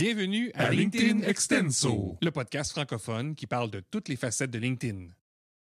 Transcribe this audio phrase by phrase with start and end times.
[0.00, 5.08] Bienvenue à, LinkedIn, Extenso, le podcast francophone qui parle de toutes les facettes de LinkedIn.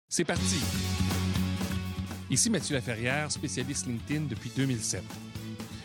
[0.07, 0.59] C'est parti!
[2.29, 5.01] Ici Mathieu Laferrière, spécialiste LinkedIn depuis 2007.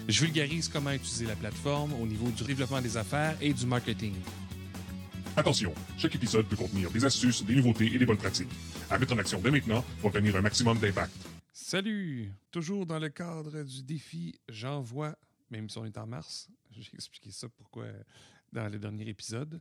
[0.06, 4.16] Je vulgarise comment utiliser la plateforme au niveau du développement des affaires et du marketing.
[5.34, 8.52] Attention, chaque épisode peut contenir des astuces, des nouveautés et des bonnes pratiques.
[8.90, 11.14] À mettre en action dès maintenant pour obtenir un maximum d'impact.
[11.54, 12.30] Salut!
[12.50, 15.16] Toujours dans le cadre du défi J'envoie,
[15.50, 17.86] même si on est en mars, j'ai expliqué ça pourquoi
[18.52, 19.60] dans le dernier épisode.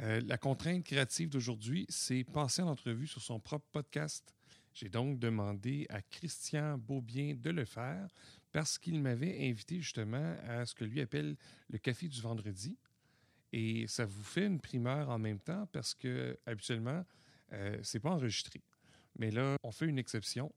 [0.00, 4.34] Euh, la contrainte créative d'aujourd'hui, c'est passer en entrevue sur son propre podcast.
[4.72, 8.08] J'ai donc demandé à Christian Beaubien de le faire
[8.52, 11.36] parce qu'il m'avait invité justement à ce que lui appelle
[11.68, 12.78] le café du vendredi.
[13.52, 17.04] Et ça vous fait une primeur en même temps parce que habituellement,
[17.52, 18.62] euh, c'est pas enregistré.
[19.18, 20.52] Mais là, on fait une exception.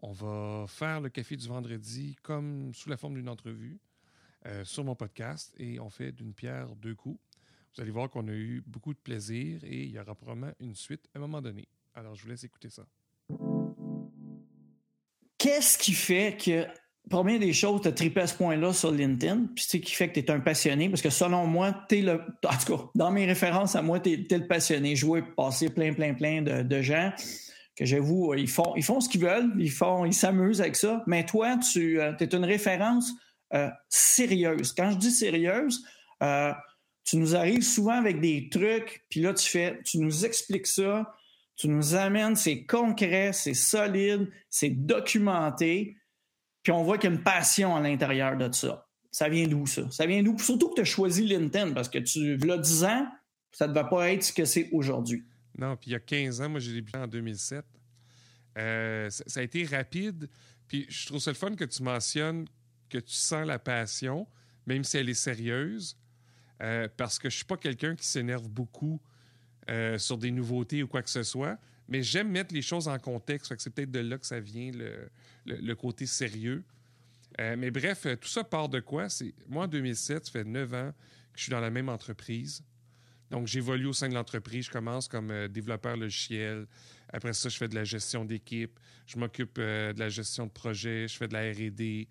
[0.00, 3.80] On va faire le café du vendredi comme sous la forme d'une entrevue.
[4.46, 7.18] Euh, sur mon podcast et on fait d'une pierre deux coups.
[7.74, 10.76] Vous allez voir qu'on a eu beaucoup de plaisir et il y aura probablement une
[10.76, 11.66] suite à un moment donné.
[11.94, 12.86] Alors, je vous laisse écouter ça.
[15.38, 16.66] Qu'est-ce qui fait que,
[17.10, 20.08] première des choses, tu as trippé à ce point-là sur LinkedIn, puis ce qui fait
[20.08, 22.20] que tu es un passionné, parce que selon moi, tu es le.
[22.44, 24.94] En tout cas, dans mes références à moi, tu es, le passionné.
[24.94, 27.12] Jouer, passer plein, plein, plein de, de gens
[27.76, 31.02] que j'avoue, ils font, ils font ce qu'ils veulent, ils font, ils s'amusent avec ça.
[31.06, 33.12] Mais toi, tu euh, es une référence
[33.54, 34.72] euh, sérieuse.
[34.72, 35.84] Quand je dis sérieuse,
[36.22, 36.52] euh,
[37.04, 41.14] tu nous arrives souvent avec des trucs, puis là, tu fais, tu nous expliques ça,
[41.56, 45.96] tu nous amènes, c'est concret, c'est solide, c'est documenté,
[46.62, 48.86] puis on voit qu'il y a une passion à l'intérieur de ça.
[49.10, 49.90] Ça vient d'où, ça?
[49.90, 50.38] Ça vient d'où?
[50.38, 53.06] Surtout que tu as choisi LinkedIn, parce que tu, l'as 10 ans,
[53.52, 55.24] ça ne devait pas être ce que c'est aujourd'hui.
[55.56, 57.64] Non, puis il y a 15 ans, moi, j'ai débuté en 2007.
[58.58, 60.28] Euh, ça, ça, a été rapide.
[60.68, 62.46] Puis je trouve ça le fun que tu mentionnes
[62.88, 64.26] que tu sens la passion,
[64.66, 65.96] même si elle est sérieuse,
[66.62, 69.00] euh, parce que je suis pas quelqu'un qui s'énerve beaucoup
[69.70, 71.58] euh, sur des nouveautés ou quoi que ce soit,
[71.88, 73.54] mais j'aime mettre les choses en contexte.
[73.58, 74.70] C'est peut-être de là que ça vient,
[75.46, 76.64] le, côté sérieux.
[77.40, 79.06] Euh, mais bref, tout ça part de quoi?
[79.48, 80.92] Moi, en 2007, ça fait neuf ans
[81.32, 82.62] que je suis dans la même entreprise.
[83.30, 84.66] Donc, j'évolue au sein de l'entreprise.
[84.66, 86.66] Je commence comme développeur logiciel.
[87.10, 88.78] Après ça, je fais de la gestion d'équipe.
[89.06, 91.06] Je m'occupe de la gestion de projet.
[91.08, 92.08] Je fais de la R&D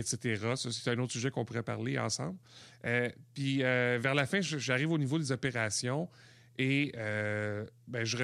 [0.00, 0.54] etc.
[0.56, 2.38] c'est un autre sujet qu'on pourrait parler ensemble.
[2.84, 6.08] Euh, puis euh, vers la fin, j'arrive au niveau des opérations
[6.58, 8.16] et euh, ben, je,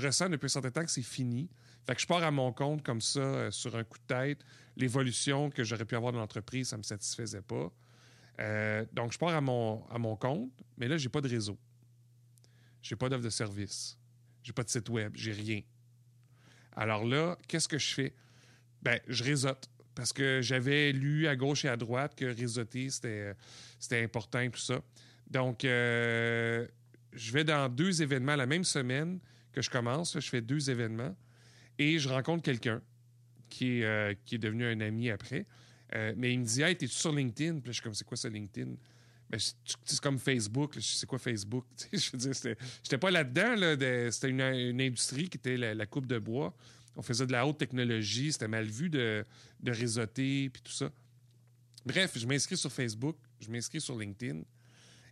[0.00, 1.48] ressens depuis un certain temps que c'est fini.
[1.86, 4.44] Fait que je pars à mon compte comme ça, sur un coup de tête.
[4.76, 7.70] L'évolution que j'aurais pu avoir dans l'entreprise, ça ne me satisfaisait pas.
[8.92, 11.58] donc, je pars à mon, à mon compte, mais là, j'ai pas de réseau.
[12.82, 13.98] J'ai pas d'offre de service.
[14.42, 15.12] J'ai pas de site web.
[15.14, 15.62] J'ai rien.
[16.76, 18.14] Alors là, qu'est-ce que je fais?
[18.82, 23.34] Ben, je réseaute parce que j'avais lu à gauche et à droite que réseauter, c'était,
[24.00, 24.80] important et tout ça.
[25.28, 26.68] Donc, euh,
[27.12, 29.18] je vais dans deux événements la même semaine
[29.52, 30.14] que je commence.
[30.14, 31.16] je fais deux événements
[31.80, 32.80] et je rencontre quelqu'un
[33.48, 35.46] qui est, euh, qui est devenu un ami après.
[35.96, 37.58] Euh, mais il me dit Hey, t'es-tu sur LinkedIn?
[37.58, 38.76] Puis je suis comme C'est quoi ça, LinkedIn?
[39.28, 39.40] Ben,
[39.84, 40.74] c'est comme Facebook.
[40.76, 41.64] Je sais quoi Facebook?
[41.92, 42.54] je veux dire,
[42.84, 43.56] j'étais pas là-dedans.
[43.56, 46.54] Là, c'était une, industrie qui était la coupe de bois
[46.98, 49.24] on faisait de la haute technologie, c'était mal vu de,
[49.60, 50.90] de réseauter, puis tout ça.
[51.86, 54.42] Bref, je m'inscris sur Facebook, je m'inscris sur LinkedIn.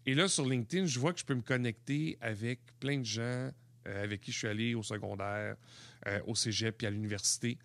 [0.05, 3.51] Et là, sur LinkedIn, je vois que je peux me connecter avec plein de gens
[3.87, 5.57] euh, avec qui je suis allé au secondaire,
[6.09, 7.57] euh, au cégep, puis à l'université.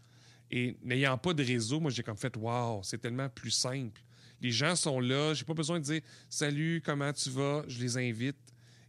[0.51, 4.01] Et n'ayant pas de réseau, moi, j'ai comme fait, waouh, c'est tellement plus simple.
[4.39, 7.97] Les gens sont là, j'ai pas besoin de dire salut, comment tu vas, je les
[7.97, 8.37] invite.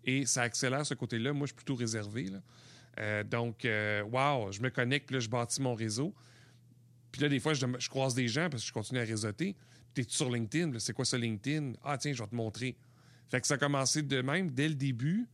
[0.04, 1.32] Et ça accélère ce côté-là.
[1.32, 2.31] Moi, je suis plutôt réservé.
[3.00, 6.14] Euh, donc, euh, wow, je me connecte, là, je bâtis mon réseau.
[7.10, 9.54] Puis là, des fois, je, croise des gens parce que je continue à réseauter.
[9.94, 11.75] Tu es sur LinkedIn, c'est quoi ça LinkedIn?
[11.82, 12.76] Ah, tiens, je vais te montrer.
[13.28, 15.26] Fait que ça a commencé de même, dès le début,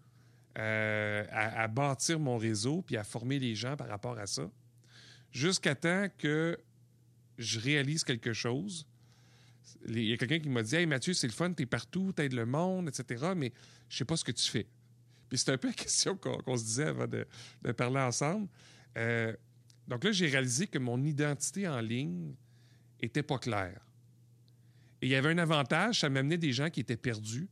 [0.58, 4.50] euh, à, bâtir mon réseau, puis à former les gens par rapport à ça.
[5.30, 6.58] Jusqu'à temps que
[7.38, 8.86] je réalise quelque chose.
[9.86, 12.32] Il y a quelqu'un qui m'a dit Hey Mathieu, c'est le fun, t'es partout, t'aides
[12.32, 13.32] le monde, etc.
[13.36, 13.52] Mais
[13.88, 14.66] je sais pas ce que tu fais.
[15.28, 17.26] Puis c'était un peu la question qu'on se disait avant de,
[17.72, 18.48] parler ensemble.
[18.96, 19.34] Euh,
[19.86, 22.34] donc là, j'ai réalisé que mon identité en ligne
[23.00, 23.80] était pas claire.
[25.00, 27.48] Et il y avait un avantage, ça m'amenait des gens qui étaient perdus,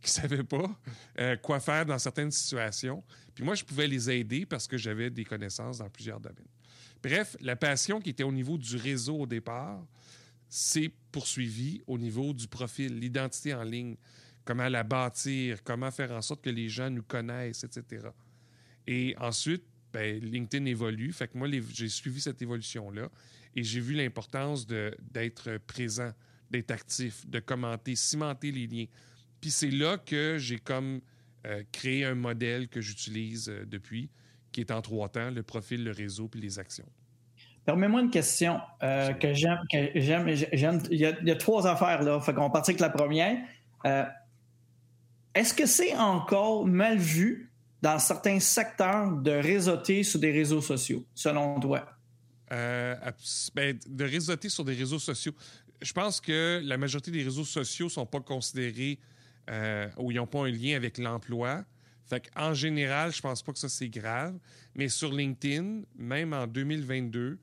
[0.00, 0.78] qui ne savaient pas
[1.20, 3.04] euh, quoi faire dans certaines situations.
[3.34, 6.44] Puis moi, je pouvais les aider parce que j'avais des connaissances dans plusieurs domaines.
[7.02, 9.84] Bref, la passion qui était au niveau du réseau au départ
[10.48, 13.96] s'est poursuivie au niveau du profil, l'identité en ligne
[14.44, 18.08] comment la bâtir, comment faire en sorte que les gens nous connaissent, etc.
[18.86, 21.12] Et ensuite, ben, LinkedIn évolue.
[21.12, 23.08] Fait que moi, j'ai suivi cette évolution-là
[23.54, 26.12] et j'ai vu l'importance d'être présent,
[26.50, 28.86] d'être actif, de commenter, cimenter les liens.
[29.40, 31.00] Puis c'est là que j'ai comme
[31.46, 34.08] euh, créé un modèle que j'utilise euh, depuis,
[34.52, 36.86] qui est en trois temps, le profil, le réseau, puis les actions.
[37.64, 39.58] Permets-moi une question euh, que j'aime.
[39.74, 42.20] il, y a, trois affaires là.
[42.20, 43.38] Fait qu'on partit avec la première.
[45.34, 47.50] Est-ce que c'est encore mal vu
[47.80, 51.86] dans certains secteurs de réseauter sur des réseaux sociaux, selon toi?
[52.50, 55.32] Ben, de réseauter sur des réseaux sociaux.
[55.80, 58.98] Je pense que la majorité des réseaux sociaux ne sont pas considérés
[59.50, 61.64] euh, où ils n'ont pas un lien avec l'emploi.
[62.04, 64.38] Fait en général, je pense pas que ça c'est grave.
[64.74, 67.38] Mais sur LinkedIn, même en 2022,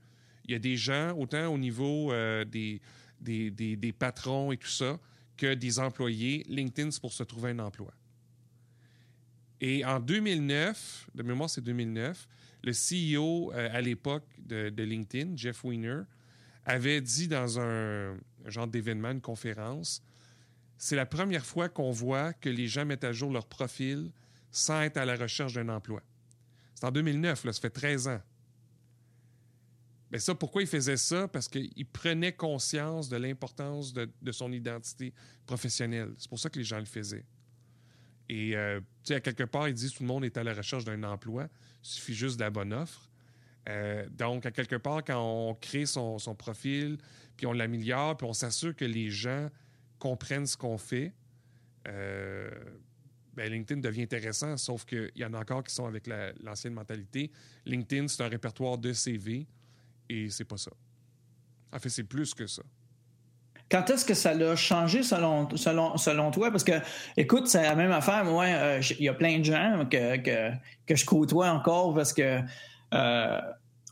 [0.45, 2.81] il y a des gens, autant au niveau euh, des,
[3.19, 4.99] des, des, patrons et tout ça,
[5.39, 6.43] que des employés.
[6.49, 7.93] LinkedIn, c'est pour se trouver un emploi.
[9.61, 12.27] Et en 2009, de mémoire, c'est 2009,
[12.63, 16.01] le CEO euh, à l'époque de, LinkedIn, Jeff Weiner,
[16.65, 20.03] avait dit dans un genre d'événement, une conférence,
[20.77, 24.11] c'est la première fois qu'on voit que les gens mettent à jour leur profil
[24.51, 26.01] sans être à la recherche d'un emploi.
[26.75, 28.21] C'est en 2009, là, ça fait 13 ans.
[30.11, 31.27] Mais ça, pourquoi il faisait ça?
[31.27, 35.13] Parce qu'il prenait conscience de l'importance de, son identité
[35.45, 36.13] professionnelle.
[36.17, 37.25] C'est pour ça que les gens le faisaient.
[38.27, 40.53] Et, euh, tu sais, à quelque part, il dit tout le monde est à la
[40.53, 41.47] recherche d'un emploi.
[41.83, 43.09] Il suffit juste de la bonne offre.
[43.67, 46.97] Euh, donc, à quelque part, quand on crée son, son profil,
[47.37, 49.49] puis on l'améliore, puis on s'assure que les gens
[49.99, 51.13] comprennent ce qu'on fait,
[51.87, 52.49] euh,
[53.33, 56.07] ben LinkedIn devient intéressant, sauf qu'il y en a encore qui sont avec
[56.41, 57.31] l'ancienne mentalité.
[57.65, 59.47] LinkedIn, c'est un répertoire de CV
[60.09, 60.71] et c'est pas ça.
[61.71, 62.63] En fait, c'est plus que ça.
[63.69, 66.49] Quand est-ce que ça l'a changé selon, selon, selon toi?
[66.49, 66.71] Parce que,
[67.15, 68.25] écoute, c'est la même affaire.
[68.25, 70.51] Moi, euh, il y a plein de gens que, que,
[70.87, 72.39] que, je côtoie encore parce que,
[72.95, 73.41] euh,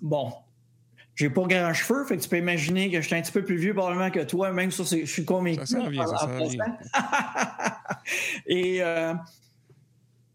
[0.02, 0.34] bon,
[1.14, 3.44] j'ai pas grand cheveux, fait que tu peux imaginer que je suis un petit peu
[3.44, 5.66] plus vieux probablement que toi, même ça, je suis convaincu.
[5.68, 6.28] Ça vient, ça
[8.48, 9.14] Et euh,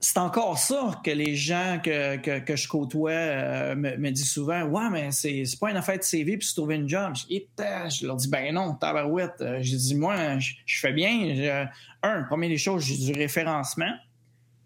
[0.05, 4.91] c'est encore ça que les gens que, que, je côtoie euh, me, disent souvent Ouais,
[4.91, 7.15] mais c'est, c'est pas une affaire de CV puis se trouver une job.
[7.15, 9.41] Je, je leur dis Ben non, tabarouette.
[9.41, 11.69] Euh, j'ai dit Moi, je, fais bien.
[12.03, 13.93] un, première des choses, j'ai du référencement.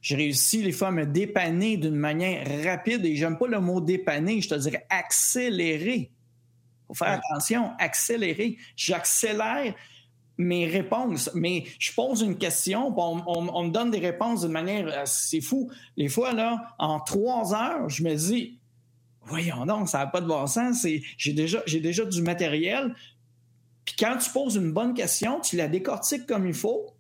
[0.00, 3.04] J'ai réussi, les fois, à me dépanner d'une manière rapide.
[3.04, 6.12] Et j'aime pas le mot dépanner, je te dirais accélérer.
[6.88, 8.56] Faut faire attention, accélérer.
[8.74, 9.74] J'accélère
[10.38, 11.30] mes réponses.
[11.34, 15.70] Mais je pose une question, on, me donne des réponses d'une manière, euh, c'est fou.
[15.96, 18.58] Les fois, là, en trois heures, je me dis,
[19.22, 20.86] voyons donc, ça n'a pas de bon sens.
[21.16, 22.94] J'ai déjà, déjà du matériel.
[23.84, 26.92] Puis quand tu poses une bonne question, tu la décortiques comme il faut,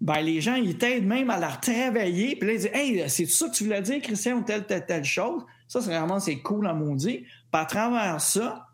[0.00, 2.36] ben les gens, ils t'aident même à la retravailler.
[2.36, 4.86] Puis là, ils disent Hey, c'est ça que tu voulais dire, Christian, ou telle, telle,
[4.86, 5.42] telle chose?
[5.68, 7.18] Ça, c'est vraiment c'est cool à maudit.
[7.18, 8.66] Puis à travers ça,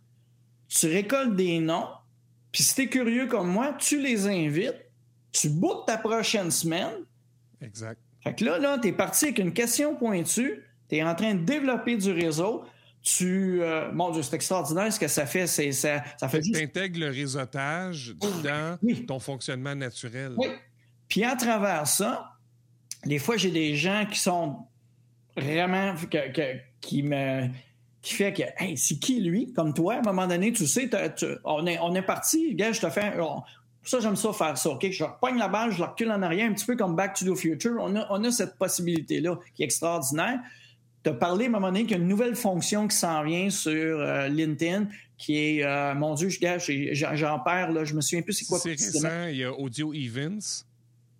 [0.68, 1.86] tu récoltes des noms,
[2.56, 4.80] puis si t'es curieux comme moi, tu les invites,
[5.30, 7.04] tu bookes ta prochaine semaine.
[7.60, 8.00] Exact.
[8.24, 11.98] Fait que là, là, t'es parti avec une question pointue, t'es en train de développer
[11.98, 12.64] du réseau,
[13.02, 13.60] tu.
[13.60, 15.46] Euh, mon Dieu, c'est extraordinaire ce que ça fait.
[15.46, 20.32] C'est, ça, ça fait Tu intègres le réseautage dans ton fonctionnement naturel.
[20.38, 20.48] Oui.
[21.08, 22.30] Puis à travers ça,
[23.04, 24.66] des fois, j'ai des gens qui sont
[25.36, 25.94] vraiment.
[26.80, 27.50] qui me.
[28.06, 29.94] Qui fait que, hey, c'est qui lui, comme toi?
[29.94, 30.88] À un moment donné, tu sais,
[31.42, 33.14] on, est, on est parti, gars, je te fais.
[33.82, 34.88] ça, j'aime ça faire ça, OK?
[34.88, 37.24] Je repogne la balle, je la recule en arrière, un petit peu comme Back to
[37.24, 37.72] the Future.
[37.80, 40.38] On a, on a cette possibilité-là qui est extraordinaire.
[41.02, 43.24] Tu as parlé à un moment donné qu'il y a une nouvelle fonction qui s'en
[43.24, 44.86] vient sur euh, LinkedIn
[45.18, 48.60] qui est, euh, mon Dieu, j'en perds, là, je me souviens plus c'est quoi.
[48.60, 50.64] C'est récent, il y a Audio Events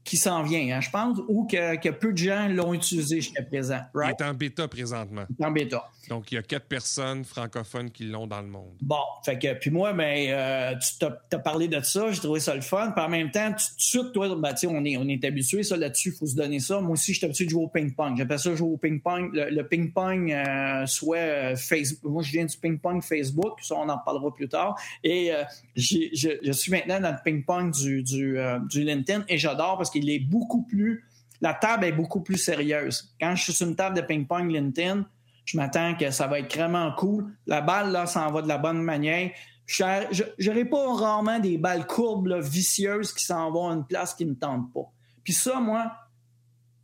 [0.06, 3.80] qui s'en vient, hein, je pense, ou que, peu de gens l'ont utilisé jusqu'à présent.
[3.94, 5.24] Il est en bêta présentement.
[5.28, 5.84] Il est en bêta.
[6.08, 8.76] Donc, il y a quatre personnes francophones qui l'ont dans le monde.
[8.80, 12.54] Bon, fait que, puis moi, ben, euh, tu t'as parlé de ça, j'ai trouvé ça
[12.54, 12.92] le fun.
[12.94, 15.76] Puis en même temps, tout de suite, toi, ben, on est, on est habitué, ça,
[15.76, 16.80] là-dessus, il faut se donner ça.
[16.80, 18.16] Moi aussi, je suis habitué de jouer au ping-pong.
[18.16, 19.30] J'appelle ça jouer au ping-pong.
[19.32, 22.12] Le, ping-pong, euh, soit euh, Facebook.
[22.12, 24.78] Moi, je viens du ping-pong Facebook, ça, on en parlera plus tard.
[25.02, 25.32] Et
[25.74, 28.38] je, je, suis maintenant dans le ping-pong du, du,
[28.70, 31.04] du LinkedIn et j'adore parce qu'il est beaucoup plus.
[31.40, 33.14] La table est beaucoup plus sérieuse.
[33.20, 35.06] Quand je suis sur une table de ping-pong LinkedIn,
[35.44, 37.32] je m'attends que ça va être vraiment cool.
[37.46, 39.30] La balle, là, ça en va de la bonne manière.
[39.66, 44.24] Je n'aurai pas rarement des balles courbes, vicieuses, qui s'en vont à une place qui
[44.24, 44.90] ne me tente pas.
[45.24, 45.92] Puis ça, moi,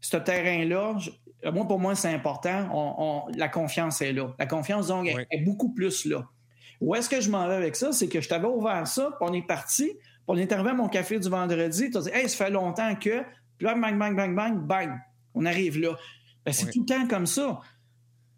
[0.00, 0.96] ce terrain-là,
[1.52, 3.28] moi, pour moi, c'est important.
[3.34, 4.34] la confiance est là.
[4.38, 6.28] La confiance, donc, est, beaucoup plus là.
[6.80, 7.92] Où est-ce que je m'en vais avec ça?
[7.92, 9.92] C'est que je t'avais ouvert ça, puis on est parti,
[10.26, 12.94] on est arrivé à mon café du vendredi, tu as dit, hey, ça fait longtemps
[12.94, 13.22] que,
[13.58, 14.98] puis là, bang, bang, bang, bang, bang,
[15.34, 15.96] on arrive là.
[16.44, 17.60] Ben, c'est tout le temps comme ça.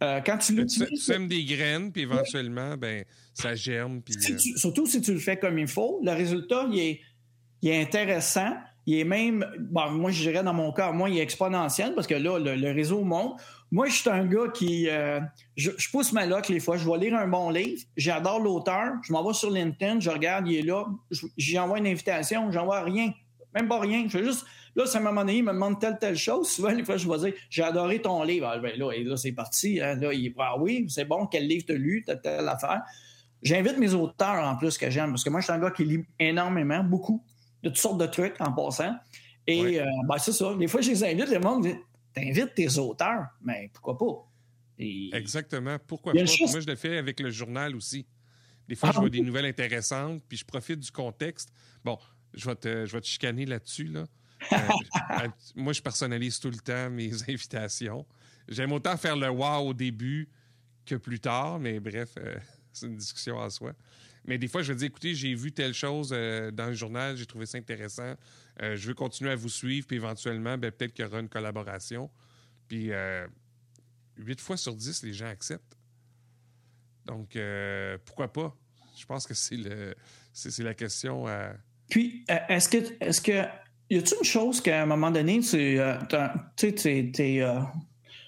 [0.03, 0.89] Euh, quand tu l'utilises.
[0.89, 4.03] Tu, sèmes des graines, puis éventuellement, ben, ça germe.
[4.03, 7.01] Puis, euh, surtout si tu le fais comme il faut, le résultat, il est,
[7.63, 8.55] il est intéressant
[8.87, 12.07] il est même, bon, moi je dirais dans mon cas, moi il est exponentiel parce
[12.07, 13.41] que là, le, réseau monte.
[13.75, 15.19] Moi, je suis un gars qui, euh,
[15.57, 19.13] je, pousse ma loque les fois, je vais lire un bon livre, j'adore l'auteur, je
[19.13, 20.87] m'en vais sur LinkedIn, je regarde, il est là,
[21.37, 23.13] j'y envoie une invitation, j'envoie rien,
[23.53, 25.99] même pas rien, je fais juste, là, c'est un moment donné, il me demande telle,
[25.99, 28.93] telle chose, souvent, les fois, je vais dire, j'ai adoré ton livre, ah, ben, là,
[28.93, 29.97] et là, c'est parti, hein.
[29.97, 32.83] là, il est, ah oui, c'est bon, quel livre t'as lu, telle, telle affaire.
[33.43, 35.85] J'invite mes auteurs en plus que j'aime, parce que moi, je suis un gars qui
[35.85, 37.25] lit énormément, beaucoup
[37.65, 38.95] de toutes sortes de trucs en passant.
[39.49, 40.55] Et euh, ben, c'est ça.
[40.55, 41.75] Des fois, je les invite, le monde dit
[42.15, 44.31] T'invites tes auteurs, mais pourquoi pas?
[44.79, 45.79] Exactement.
[45.87, 46.19] Pourquoi pas?
[46.19, 48.07] Moi, je le fais avec le journal aussi.
[48.69, 51.53] Des fois, je ah, vois des nouvelles intéressantes, puis je profite du contexte.
[51.85, 51.99] Bon,
[52.33, 53.89] je vais te, je vais te chicaner là-dessus.
[53.89, 54.07] Là.
[54.53, 54.57] Euh,
[55.55, 58.07] moi, je personnalise tout le temps mes invitations.
[58.49, 60.29] J'aime autant faire le wow au début
[60.85, 62.37] que plus tard, mais bref, euh,
[62.73, 63.73] c'est une discussion en soi.
[64.27, 67.17] Mais des fois, je vais dire, écoutez, j'ai vu telle chose euh, dans le journal,
[67.17, 68.15] j'ai trouvé ça intéressant.
[68.63, 71.29] Euh, je veux continuer à vous suivre, puis éventuellement, ben, peut-être qu'il y aura une
[71.29, 72.11] collaboration.
[72.69, 73.27] Puis euh,
[74.17, 75.77] huit fois sur dix, les gens acceptent.
[77.05, 77.37] Donc,
[78.07, 78.57] pourquoi pas?
[78.99, 79.95] Je pense que c'est le
[80.33, 81.27] c'est la question.
[81.91, 83.45] Puis, est-ce que est-ce que
[83.91, 85.79] y a-t-il une chose qu'à un moment donné, tu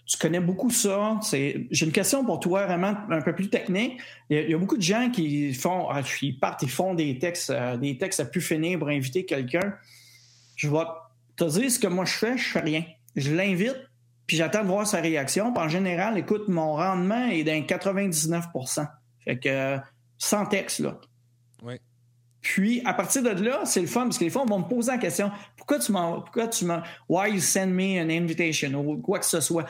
[0.07, 1.19] tu connais beaucoup ça.
[1.33, 4.01] J'ai une question pour toi, vraiment un peu plus technique.
[4.31, 7.51] Il y a, beaucoup de gens qui font, ah, ils partent, ils font des textes,
[7.51, 9.75] euh, des textes à plus finir pour inviter quelqu'un.
[10.57, 10.85] Je vais
[11.37, 12.85] te dire ce que moi je fais, je fais rien.
[13.15, 13.77] Je l'invite,
[14.27, 15.55] puis j'attends de voir sa réaction.
[15.57, 18.87] en général, écoute, mon rendement est d'un 99%
[19.25, 19.79] Fait que
[20.19, 20.99] sans texte, là.
[21.63, 21.75] Oui.
[22.41, 24.69] Puis, à partir de là, c'est le fun, parce que des fois, on va me
[24.69, 26.13] poser la question pourquoi tu m'as.
[26.13, 26.85] Pourquoi tu m'as.
[27.09, 29.67] Why you send me an invitation ou quoi que ce soit?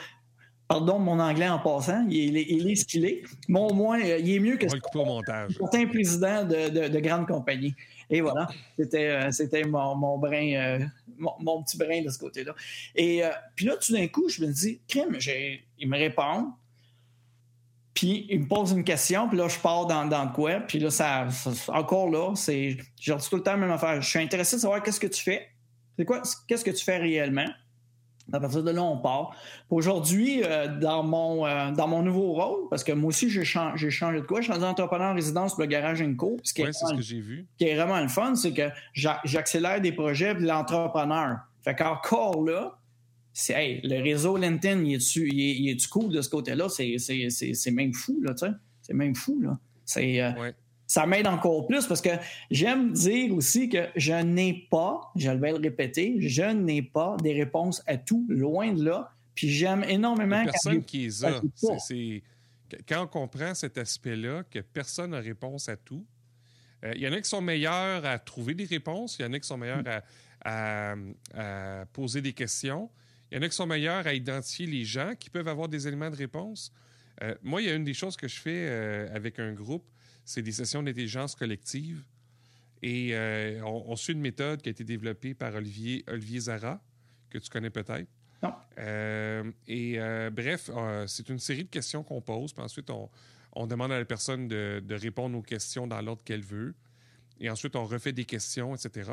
[0.69, 3.23] Pardon mon anglais en passant, il est, il est ce qu'il est.
[3.49, 5.57] Mais au moins, euh, il est mieux que le montage.
[5.73, 7.75] un président de, de, de, grande compagnie.
[8.09, 8.49] Et voilà,
[8.79, 10.79] c'était, euh, c'était mon, mon brin, euh,
[11.19, 12.55] mon, petit brin de ce côté-là.
[12.95, 13.23] Et
[13.55, 15.19] puis là, tout d'un coup, je me dis, crime,
[15.79, 16.53] il me répond.
[17.95, 20.61] Puis il me pose une question, puis là, je pars dans, dans quoi.
[20.61, 21.27] Puis là, ça,
[21.69, 24.01] encore là, c'est, je tout le temps la même affaire.
[24.03, 25.49] Je suis intéressé de savoir qu'est-ce que tu fais.
[25.99, 27.49] C'est quoi, qu'est-ce que tu fais réellement?
[28.33, 29.37] À partir de là, on part.
[29.71, 33.90] Aujourd'hui, euh, dans, mon, euh, dans mon nouveau rôle, parce que moi aussi, j'ai changé,
[33.90, 34.40] changé de quoi?
[34.40, 36.37] Je suis rendu entrepreneur en résidence pour le Garage Co.
[36.42, 37.47] Ce qui est, ce que j'ai vu.
[37.56, 41.38] qui est vraiment le fun, c'est que j'accélère des projets de l'entrepreneur.
[41.62, 42.78] Fait qu'encore là,
[43.33, 46.68] c'est le réseau LinkedIn, il est-tu il est, cool de ce côté-là?
[46.68, 48.52] C'est même fou, là, tu sais.
[48.83, 49.59] C'est même fou, là.
[49.85, 50.23] C'est...
[50.23, 50.52] Euh,
[50.87, 52.11] ça m'aide encore plus parce que
[52.50, 57.33] j'aime dire aussi que je n'ai pas, je vais le répéter, je n'ai pas des
[57.33, 59.11] réponses à tout, loin de là.
[59.35, 60.45] Puis j'aime énormément.
[60.45, 61.40] Personne qui est là.
[62.88, 66.07] quand on comprend cet aspect-là, que personne n'a réponse à tout,
[66.85, 69.33] euh, il y en a qui sont meilleurs à trouver des réponses, il y en
[69.33, 69.83] a qui sont meilleurs
[70.45, 70.95] à,
[71.93, 72.88] poser des questions,
[73.31, 75.88] il y en a qui sont meilleurs à identifier les gens qui peuvent avoir des
[75.88, 76.73] éléments de réponse.
[77.23, 79.85] Euh, moi, il y a une des choses que je fais euh, avec un groupe,
[80.26, 82.04] c'est des sessions d'intelligence collective.
[82.83, 86.83] Et euh, on, suit une méthode qui a été développée par Olivier, Olivier Zara,
[87.30, 88.11] que tu connais peut-être.
[88.42, 88.52] Non.
[88.78, 90.68] Euh, et euh, bref,
[91.06, 92.52] c'est une série de questions qu'on pose.
[92.52, 96.75] Puis ensuite, on, demande à la personne de, répondre aux questions dans l'ordre qu'elle veut.
[97.40, 99.12] Et ensuite, on refait des questions, etc.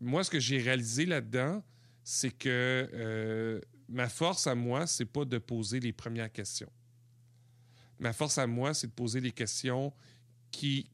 [0.00, 1.62] Moi, ce que j'ai réalisé là-dedans,
[2.04, 6.70] c'est que ma force à moi, c'est pas de poser les premières questions.
[7.98, 9.92] Ma force à moi, c'est de poser des questions
[10.50, 10.90] qui,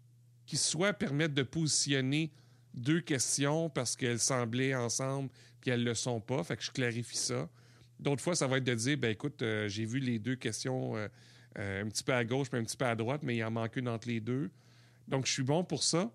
[0.46, 2.32] qui soit permettent de positionner
[2.74, 5.30] deux questions parce qu'elles semblaient ensemble
[5.60, 6.42] puis elles ne le sont pas.
[6.44, 7.48] Fait que je clarifie ça.
[7.98, 10.96] D'autres fois, ça va être de dire, ben écoute, euh, j'ai vu les deux questions
[10.96, 11.08] euh,
[11.58, 13.50] euh, un petit peu à gauche puis un petit peu à droite, mais il en
[13.50, 14.50] manque une entre les deux.
[15.06, 16.10] Donc, je suis bon pour ça.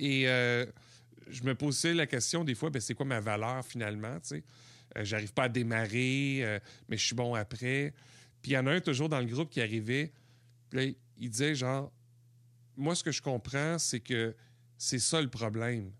[0.00, 4.14] Et je me posais la question des fois, ben, c'est quoi ma valeur finalement?
[4.20, 4.44] Tu sais?
[5.02, 7.94] J'arrive pas à démarrer, mais je suis bon après.
[8.46, 10.12] Puis il y en a un toujours dans le groupe qui arrivait,
[10.70, 11.92] puis il disait genre,
[12.76, 14.36] moi, ce que je comprends, c'est que
[14.78, 15.90] c'est ça le problème.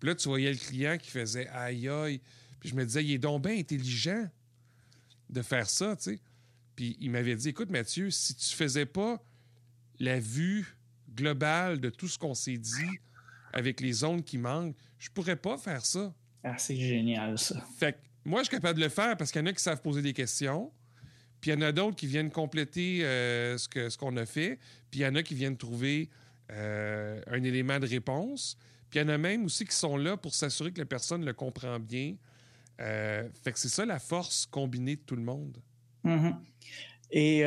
[0.00, 2.22] Puis là, tu voyais le client qui faisait aïe aïe.
[2.60, 4.26] Puis je me disais, il est donc bien intelligent
[5.28, 6.20] de faire ça, tu sais.
[6.76, 9.22] Puis il m'avait dit, écoute, Mathieu, si tu faisais pas
[9.98, 10.78] la vue
[11.14, 13.00] globale de tout ce qu'on s'est dit
[13.52, 16.14] avec les zones qui manquent, je pourrais pas faire ça.
[16.42, 17.62] Ah, c'est génial, ça.
[17.76, 19.62] Fait que moi, je suis capable de le faire parce qu'il y en a qui
[19.62, 20.72] savent poser des questions.
[21.42, 23.68] Puis il y en a d'autres qui viennent compléter euh, ce
[23.98, 24.60] qu'on ce a fait.
[24.90, 26.08] Puis il y en a qui viennent trouver
[26.52, 28.56] euh, un élément de réponse.
[28.88, 31.24] Puis il y en a même aussi qui sont là pour s'assurer que la personne
[31.24, 32.14] le comprend bien.
[32.80, 35.58] Euh, fait que c'est ça la force combinée de tout le monde.
[36.04, 36.34] Mm-hmm.
[37.10, 37.44] Et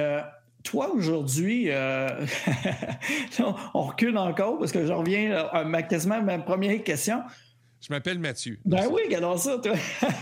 [0.61, 1.69] toi, aujourd'hui,
[3.73, 7.23] on recule encore parce que je reviens à quasiment ma première question.
[7.85, 8.57] Je m'appelle Mathieu.
[8.65, 9.75] Ben oui, alors ça, toi.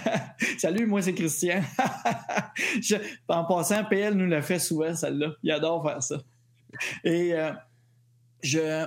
[0.58, 1.62] Salut, moi c'est Christian.
[3.29, 5.36] en passant, PL nous l'a fait souvent, celle-là.
[5.43, 6.22] Il adore faire ça.
[7.05, 7.53] Et euh,
[8.41, 8.86] je.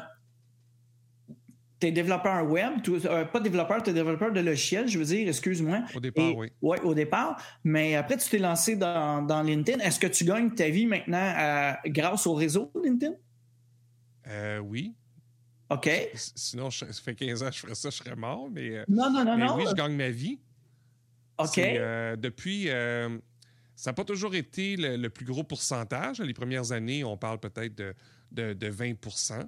[1.80, 5.26] Tu es développeur web, euh, pas développeur, tu es développeur de logiciel, je veux dire,
[5.26, 5.80] excuse-moi.
[5.94, 6.52] Au départ, oui.
[6.60, 7.40] Oui, au départ.
[7.64, 9.78] Mais après, tu t'es lancé dans, dans LinkedIn.
[9.78, 13.14] Est-ce que tu gagnes ta vie maintenant grâce au réseau LinkedIn?
[14.28, 14.94] Euh, oui.
[15.70, 15.90] OK.
[16.14, 18.48] Sinon, ça fait 15 ans que je ferais ça, je serais mort.
[18.50, 19.56] Mais, non, non, non, non.
[19.56, 20.38] Oui, je gagne ma vie.
[21.38, 21.60] OK.
[22.18, 22.70] depuis
[23.76, 26.20] ça n'a pas toujours été le, plus gros pourcentage.
[26.20, 27.94] Les premières années, on parle peut-être de,
[28.32, 29.46] de, 20%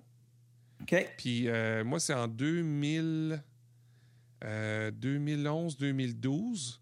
[0.82, 1.14] OK.
[1.16, 3.42] Puis euh, moi, c'est en 2000,
[4.42, 6.78] 2011-2012, euh,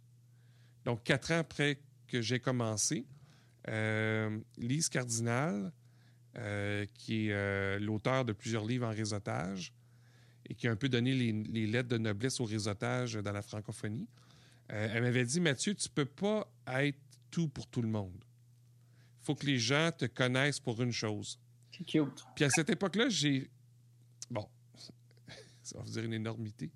[0.85, 3.07] donc quatre ans après que j'ai commencé.
[3.69, 5.73] Euh, Lise Cardinal,
[6.95, 9.73] qui est l'auteur de plusieurs livres en réseautage
[10.49, 13.43] et qui a un peu donné les, les lettres de noblesse au réseautage dans la
[13.43, 14.07] francophonie,
[14.69, 16.99] elle m'avait dit Mathieu, tu ne peux pas être
[17.31, 18.25] tout pour tout le monde.
[19.23, 21.39] Il faut que les gens te connaissent pour une chose.
[21.77, 22.25] C'est cute.
[22.35, 23.51] Puis à cette époque-là, j'ai.
[24.31, 24.49] Bon,
[25.63, 26.71] ça va vous dire une énormité.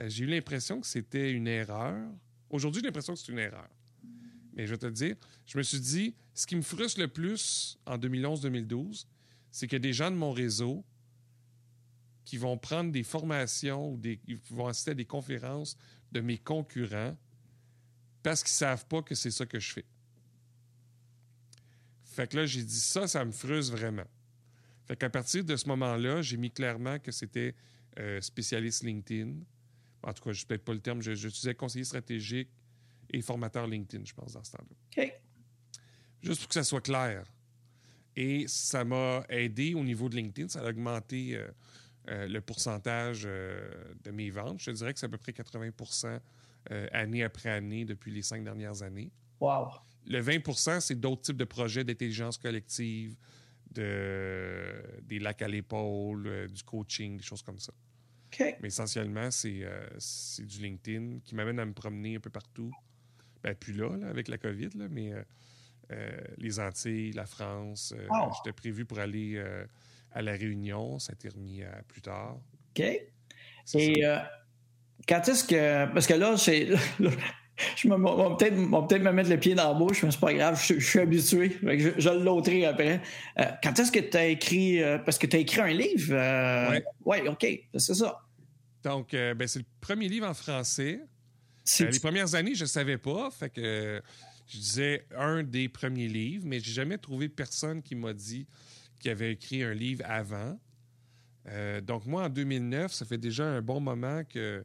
[0.00, 2.08] Euh, j'ai eu l'impression que c'était une erreur.
[2.50, 3.68] Aujourd'hui, j'ai l'impression que c'est une erreur.
[4.56, 7.78] Mais je vais te dire, je me suis dit, ce qui me frustre le plus
[7.86, 9.06] en 2011-2012,
[9.50, 10.84] c'est a des gens de mon réseau
[12.24, 15.76] qui vont prendre des formations ou des, qui vont assister à des conférences
[16.10, 17.16] de mes concurrents
[18.22, 19.84] parce qu'ils savent pas que c'est ça que je fais.
[22.04, 24.06] Fait que là, j'ai dit ça, ça me frustre vraiment.
[24.86, 27.54] Fait qu'à partir de ce moment-là, j'ai mis clairement que c'était
[27.98, 29.34] euh, spécialiste LinkedIn.
[30.02, 32.48] En tout cas, je ne peut pas le terme, je, je conseiller stratégique
[33.12, 35.02] et formateur LinkedIn, je pense, dans ce temps-là.
[35.04, 35.20] OK.
[36.22, 37.24] Juste pour que ça soit clair.
[38.16, 40.48] Et ça m'a aidé au niveau de LinkedIn.
[40.48, 41.48] Ça a augmenté euh,
[42.08, 44.60] euh, le pourcentage de mes ventes.
[44.60, 46.20] Je te dirais que c'est à peu près 80%
[46.72, 49.12] euh, année après année depuis les cinq dernières années.
[49.38, 49.68] Wow.
[50.04, 53.16] Le 20% c'est d'autres types de projets d'intelligence collective,
[53.70, 57.72] de, des lacs à l'épaule, euh, du coaching, des choses comme ça.
[58.32, 58.56] OK.
[58.60, 62.72] Mais essentiellement, euh, c'est du LinkedIn qui m'amène à me promener un peu partout.
[63.46, 65.12] Ben, plus là, avec la COVID, là, mais
[66.38, 67.94] les Antilles, la France.
[68.36, 69.40] J'étais prévu pour aller
[70.10, 70.98] à La Réunion.
[70.98, 72.38] Ça a été remis à plus tard.
[72.70, 72.84] OK.
[73.74, 74.04] Et
[75.08, 75.92] quand est-ce que.
[75.92, 76.70] Parce que là, c'est.
[77.76, 80.62] Je vais peut-être peut me mettre le pied dans la bouche, mais c'est pas grave,
[80.62, 81.56] je, suis habitué.
[81.62, 83.00] Je, je l'auterai après.
[83.38, 84.82] Euh, quand est-ce que tu as écrit.
[84.82, 86.12] Euh, parce que tu as écrit un livre.
[86.12, 87.46] Euh, oui, ouais, OK,
[87.78, 88.20] c'est ça.
[88.84, 91.00] Donc, ben, c'est le premier livre en français.
[91.80, 93.30] Les premières années, je ne savais pas.
[93.30, 94.02] Fait que
[94.46, 98.46] je disais un des premiers livres, mais j'ai jamais trouvé personne qui m'a dit
[99.00, 100.58] qu'il avait écrit un livre avant.
[101.82, 104.64] donc, moi, en 2009, ça fait déjà un bon moment que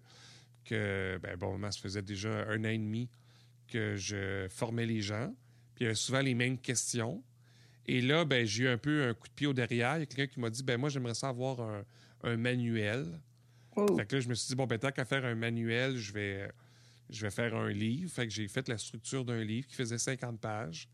[0.66, 3.10] que, ben, bon, ça faisait déjà un an et demi
[3.68, 5.34] que je formais les gens.
[5.76, 7.24] Puis il y avait souvent les mêmes questions.
[7.88, 9.98] Et là, ben, j'ai eu un peu un coup de pied au derrière.
[9.98, 11.60] Il y a quelqu'un qui m'a dit, ben moi, j'aimerais ça avoir
[12.24, 13.20] un, manuel.
[13.76, 13.98] Oh.
[13.98, 16.14] Fait que là, je me suis dit, bon, ben, tant qu'à faire un manuel, je
[16.14, 16.50] vais,
[17.12, 18.12] je vais faire un livre.
[18.12, 20.90] Fait que j'ai fait la structure d'un livre qui faisait 50 pages.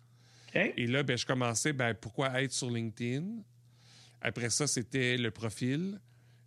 [0.53, 3.43] Et là, ben, je commençais, ben, pourquoi être sur LinkedIn?
[4.21, 5.99] Après ça, c'était le profil,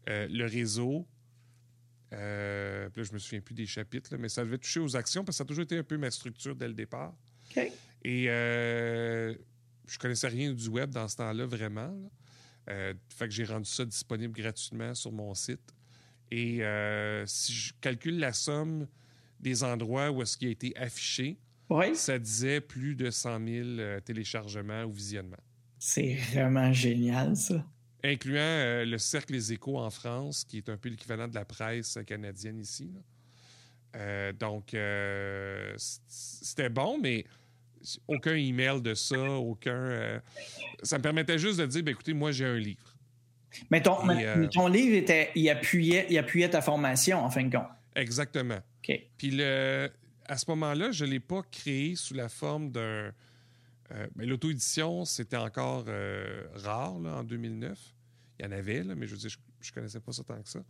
[0.08, 1.06] euh, le réseau,
[2.12, 5.24] euh, puis là, je me souviens plus des chapitres, mais ça devait toucher aux actions
[5.24, 7.14] parce que ça a toujours été un peu ma structure dès le départ.
[8.02, 9.34] Et euh,
[9.86, 11.94] je connaissais rien du web dans ce temps-là, vraiment.
[12.68, 15.74] Euh, fait que j'ai rendu ça disponible gratuitement sur mon site.
[16.30, 18.86] Et euh, si je calcule la somme
[19.40, 21.38] des endroits où est-ce qui a été affiché,
[21.94, 25.36] ça disait plus de 100 000 téléchargements ou visionnements.
[25.78, 27.64] C'est vraiment génial, ça
[28.04, 31.44] incluant euh, le Cercle Les Échos en France, qui est un peu l'équivalent de la
[31.44, 32.90] presse canadienne ici.
[33.96, 37.24] Euh, donc, euh, c'était bon, mais
[38.06, 40.20] aucun email de ça, aucun.
[40.82, 42.96] ça me permettait juste de dire, ben, écoutez, moi, j'ai un livre.
[43.70, 43.96] Mais ton,
[44.52, 47.66] ton, livre, était, il, appuyait, il appuyait ta formation, en fin de compte.
[47.96, 48.60] Exactement.
[48.82, 49.00] OK.
[49.16, 49.90] Puis le,
[50.26, 53.12] à ce moment-là, je ne l'ai pas créé sous la forme d'un
[53.92, 57.78] euh, l'auto-édition, c'était encore euh, rare en 2009.
[58.38, 60.48] Il y en avait, mais je veux dire, je ne connaissais pas ça tant que
[60.48, 60.60] ça.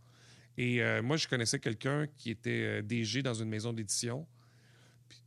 [0.57, 4.27] Et euh, moi, je connaissais quelqu'un qui était DG dans une maison d'édition.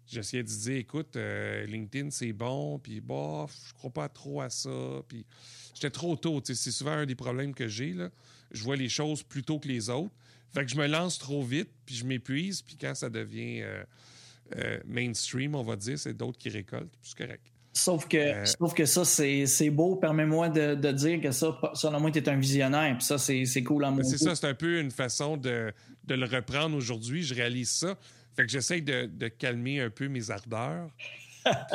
[0.07, 5.03] J'essayais de dire, écoute, LinkedIn, c'est bon, puis bof, je crois pas trop à ça.
[5.09, 5.25] Puis
[5.73, 6.43] j'étais trop tôt.
[6.45, 7.97] C'est souvent un des problèmes que j'ai.
[8.51, 10.15] Je vois les choses plus tôt que les autres.
[10.55, 13.65] Fait que je me lance trop vite, puis je m'épuise, puis quand ça devient
[14.87, 16.97] mainstream, on va dire, c'est d'autres qui récoltent.
[17.03, 17.55] C'est correct.
[17.77, 19.97] Sauf que, euh, sauf que ça, c'est beau.
[19.97, 22.97] Permets-moi de, dire que ça, selon moi, tu es un visionnaire.
[22.97, 25.73] Puis ça, c'est cool à mon C'est ça, c'est un peu une façon de,
[26.05, 27.25] de le reprendre aujourd'hui.
[27.25, 27.99] Je réalise ça.
[28.37, 30.89] Fait que j'essaie de, de, calmer un peu mes ardeurs.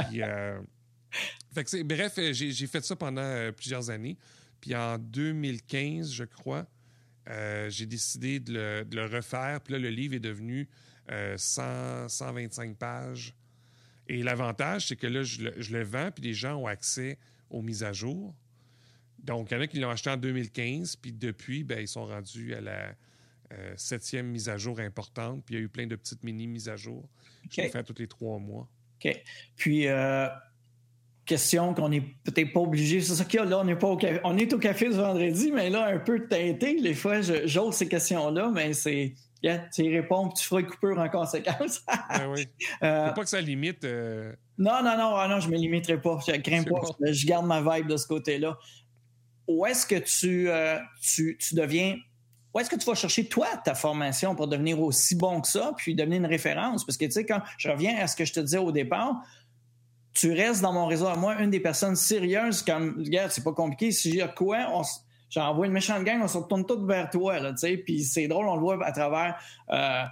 [0.10, 0.60] Puis, euh,
[1.54, 4.18] fait que bref, j'ai fait ça pendant euh, plusieurs années.
[4.62, 6.66] Puis en 2015, je crois,
[7.70, 9.62] j'ai décidé de le, de le, refaire.
[9.62, 10.68] Puis là, le livre est devenu
[11.38, 13.34] 100, 125 pages.
[14.10, 17.20] Et l'avantage, c'est que là, je le, vends, puis les gens ont accès
[17.52, 18.36] aux mises à jour.
[19.20, 22.06] Donc, il y en a qui l'ont acheté en 2015, puis depuis, ben, ils sont
[22.06, 22.96] rendus à la
[23.52, 26.70] euh, septième mise à jour importante, puis il y a eu plein de petites mini-mises
[26.70, 27.08] à jour.
[27.52, 28.68] Je le fais tous les trois mois.
[28.96, 29.24] OK.
[29.56, 30.28] Puis, euh,
[31.30, 33.00] question qu'on n'est peut-être pas obligé.
[33.02, 34.20] C'est ça qu'il y a là, on est, pas au café.
[34.24, 36.78] on est au café ce vendredi, mais là, un peu teinté.
[36.80, 41.08] Les fois, j'ose ces questions-là, mais c'est tu y réponds, tu feras une coupure en
[41.10, 41.84] conséquence.
[42.10, 42.48] ben oui.
[42.84, 43.84] Euh, pas que ça limite.
[43.86, 46.20] Euh, non, non, non, ah non, je ne me limiterai pas.
[46.28, 46.82] Je crains pas.
[47.12, 48.58] Je garde ma vibe de ce côté-là.
[49.48, 51.96] Où est-ce que tu, euh, tu, tu, deviens.
[52.54, 55.72] Où est-ce que tu vas chercher, toi, ta formation pour devenir aussi bon que ça,
[55.78, 56.86] puis devenir une référence?
[56.86, 59.22] Parce que, tu sais, quand je reviens à ce que je te disais au départ,
[60.20, 63.54] tu restes dans mon réseau à moi une des personnes sérieuses comme, regarde, c'est pas
[63.54, 63.92] compliqué.
[63.92, 64.82] Si j'ai quoi, on,
[65.30, 68.28] j'envoie une méchante gang, on se retourne tout vers toi, là, tu sais, puis c'est
[68.28, 69.36] drôle, on le voit à travers...
[69.70, 70.04] Euh,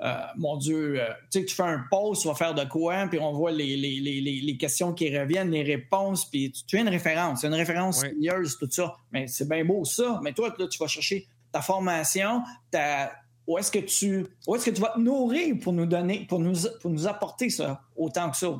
[0.00, 3.06] euh, mon Dieu, euh, tu sais, tu fais un post, tu vas faire de quoi,
[3.08, 6.80] puis on voit les, les, les, les, questions qui reviennent, les réponses, puis tu, es
[6.80, 8.96] une référence, une référence sérieuse, tout ça.
[9.12, 10.18] Mais c'est bien beau ça.
[10.24, 13.12] Mais toi, là, tu vas chercher ta formation, ta,
[13.46, 16.40] où est-ce que tu où est-ce que tu vas te nourrir pour nous donner, pour
[16.40, 18.58] nous, pour nous apporter ça autant que ça?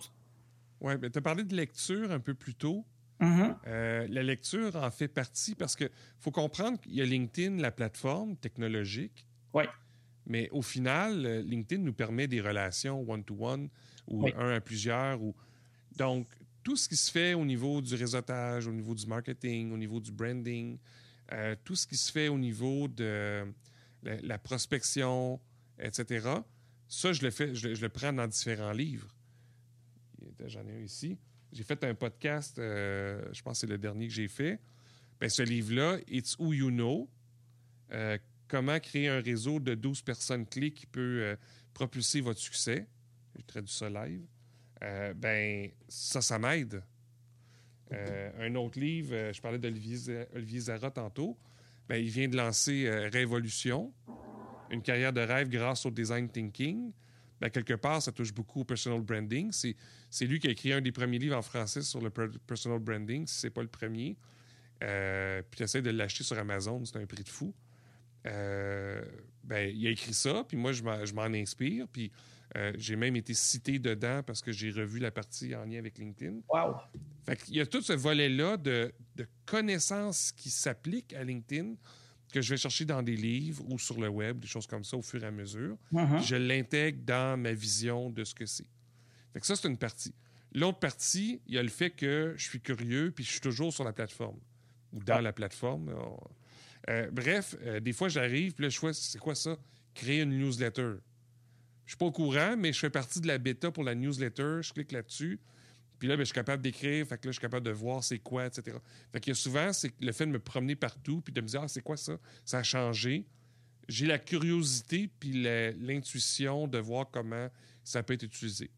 [0.83, 2.85] Oui, tu as parlé de lecture un peu plus tôt.
[3.21, 3.57] Mm-hmm.
[3.69, 7.71] Euh, la lecture en fait partie parce que faut comprendre qu'il y a LinkedIn, la
[7.71, 9.27] plateforme technologique.
[9.55, 9.65] Oui.
[10.27, 13.69] Mais au final, euh, LinkedIn nous permet des relations one-to-one
[14.09, 15.23] ou un à plusieurs.
[15.23, 15.37] Ou...
[15.97, 16.29] Donc,
[16.65, 20.01] tout ce qui se fait au niveau du réseautage, au niveau du marketing, au niveau
[20.01, 20.79] du branding,
[21.33, 23.45] euh, tout ce qui se fait au niveau de
[24.03, 25.41] la, prospection,
[25.79, 26.29] etc.,
[26.89, 29.09] ça, je le fais, je, je le prends dans différents livres.
[30.47, 31.19] J'en ai un ici.
[31.53, 34.59] J'ai fait un podcast, euh, je pense que c'est le dernier que j'ai fait.
[35.21, 37.11] Ben, ce livre-là, It's Who You Know.
[37.93, 38.17] Euh,
[38.49, 41.37] comment créer un réseau de 12 personnes clés qui peut euh,
[41.75, 42.87] propulser votre succès.
[43.37, 44.23] J'ai traduit ça live.
[45.17, 46.83] ben, ça, ça m'aide.
[47.91, 51.39] un autre livre, je parlais d'Olivier Olivier Zara tantôt.
[51.89, 53.93] Ben, il vient de lancer Révolution,
[54.71, 56.93] une carrière de rêve grâce au design thinking.
[57.43, 59.51] Ben, quelque part, ça touche beaucoup au personal branding.
[59.51, 63.27] C'est lui qui a écrit un des premiers livres en français sur le personal branding,
[63.27, 64.17] si ce n'est pas le premier.
[64.85, 67.53] Euh, puis essaie de l'acheter sur Amazon, c'est un prix de fou.
[68.29, 69.05] Euh,
[69.43, 71.89] ben, il a écrit ça, puis moi, je m'en inspire.
[71.89, 72.13] Puis
[72.57, 75.99] euh, j'ai même été cité dedans parce que j'ai revu la partie en lien avec
[75.99, 76.43] LinkedIn.
[76.49, 76.77] Wow!
[77.25, 81.75] Fait il y a tout ce volet-là de, de connaissances qui s'appliquent à LinkedIn
[82.33, 84.97] que je vais chercher dans des livres ou sur le web, des choses comme ça
[84.97, 85.77] au fur et à mesure.
[85.93, 86.23] Uh-huh.
[86.23, 88.67] Je l'intègre dans ma vision de ce que c'est.
[89.33, 90.15] Fait ça, c'est une partie.
[90.55, 93.73] L'autre partie, il y a le fait que je suis curieux puis je suis toujours
[93.73, 94.39] sur la plateforme
[94.93, 95.23] ou dans ah.
[95.23, 95.95] la plateforme.
[96.89, 99.57] Euh, bref, euh, des fois, j'arrive puis là, je vois, c'est quoi ça?
[99.95, 100.95] Créer une newsletter.
[101.85, 104.61] Je suis pas au courant, mais je fais partie de la bêta pour la newsletter.
[104.63, 105.39] Je clique là-dessus.
[106.03, 108.03] Puis là, ben, je suis capable d'écrire, fait que là, je suis capable de voir
[108.03, 108.77] c'est quoi, etc.
[109.13, 111.47] Fait qu'il y a souvent, c'est le fait de me promener partout, puis de me
[111.47, 112.19] dire, ah, c'est quoi ça?
[112.45, 113.25] Ça a changé.
[113.89, 115.45] J'ai la curiosité, puis
[115.79, 117.49] l'intuition de voir comment
[117.85, 118.73] ça peut être utilisé.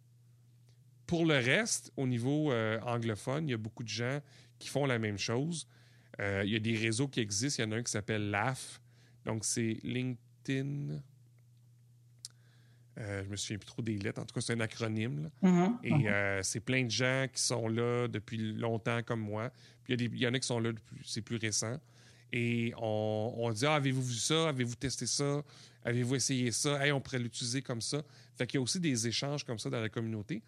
[1.06, 4.20] Pour le reste, au niveau euh, anglophone, il y a beaucoup de gens
[4.58, 5.66] qui font la même chose.
[6.20, 7.62] Euh, il y a des réseaux qui existent.
[7.62, 8.82] Il y en a un qui s'appelle LAF.
[9.24, 11.00] Donc, c'est LinkedIn.
[12.98, 14.20] Euh, je me souviens plus trop des lettres.
[14.20, 15.30] En tout cas, c'est un acronyme.
[15.42, 15.72] Mm-hmm.
[15.83, 16.07] Et mm-hmm.
[16.09, 19.50] euh, c'est plein de gens qui sont là depuis longtemps comme moi.
[19.83, 21.78] Puis il y, en a qui sont là depuis c'est plus récent.
[22.33, 24.48] Et on, dit ah, avez-vous vu ça?
[24.48, 25.42] Avez-vous testé ça?
[25.85, 26.80] Avez-vous essayé ça?
[26.92, 28.02] On pourrait l'utiliser comme ça.
[28.37, 30.42] Fait qu'il y a aussi des échanges comme ça dans la communauté.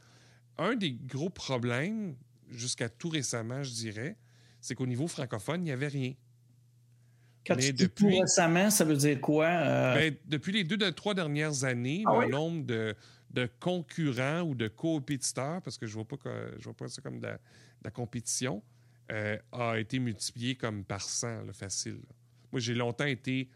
[0.58, 2.16] Un des gros problèmes,
[2.50, 4.16] jusqu'à tout récemment, je dirais,
[4.60, 6.14] c'est qu'au niveau francophone, il n'y avait rien.
[7.46, 9.46] Quand tu depuis, récemment, ça veut dire quoi?
[9.46, 9.94] Euh?
[9.94, 12.94] Ben, depuis les deux, trois dernières années, ah le nombre de,
[13.60, 17.20] concurrents ou de compétiteurs, parce que je ne vois, pas je vois pas ça comme
[17.20, 17.28] de
[17.84, 18.62] la, compétition,
[19.12, 22.00] euh, a été multiplié comme par 100, facile.
[22.50, 23.48] Moi, j'ai longtemps été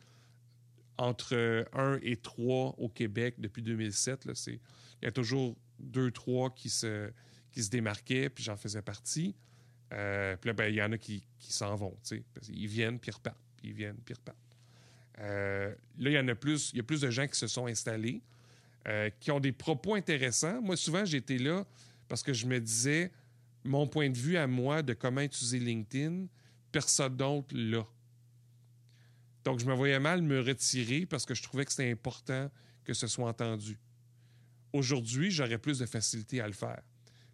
[0.98, 4.28] entre 1 et 3 au Québec depuis 2007.
[4.46, 4.58] il
[5.02, 7.10] y a toujours deux, trois qui se,
[7.50, 9.34] qui se démarquaient, puis j'en faisais partie.
[9.92, 11.96] Euh, puis là, ben, il y en a qui, s'en vont.
[12.48, 14.38] Ils viennent, puis repartent ils viennent, puis repartent.
[15.18, 17.46] Euh, là, il y en a plus, il y a plus de gens qui se
[17.46, 18.22] sont installés,
[18.88, 20.62] euh, qui ont des propos intéressants.
[20.62, 21.66] Moi, souvent, j'étais là
[22.08, 23.12] parce que je me disais,
[23.64, 26.26] mon point de vue à moi de comment utiliser LinkedIn,
[26.72, 27.86] personne d'autre l'a.
[29.44, 32.50] Donc, je me voyais mal me retirer parce que je trouvais que c'était important
[32.84, 33.78] que ce soit entendu.
[34.72, 36.82] Aujourd'hui, j'aurais plus de facilité à le faire.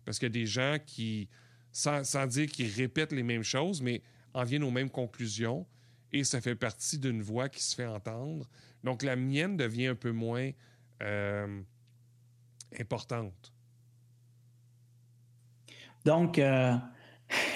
[0.05, 1.29] Parce qu'il y a des gens qui,
[1.73, 4.03] sans, dire qu'ils répètent les mêmes choses, mais
[4.35, 5.67] en viennent aux mêmes conclusions
[6.12, 8.49] et ça fait partie d'une voix qui se fait entendre.
[8.85, 10.51] Donc, la mienne devient un peu moins
[11.03, 11.61] euh,
[12.79, 13.53] importante.
[16.05, 16.75] Donc, euh,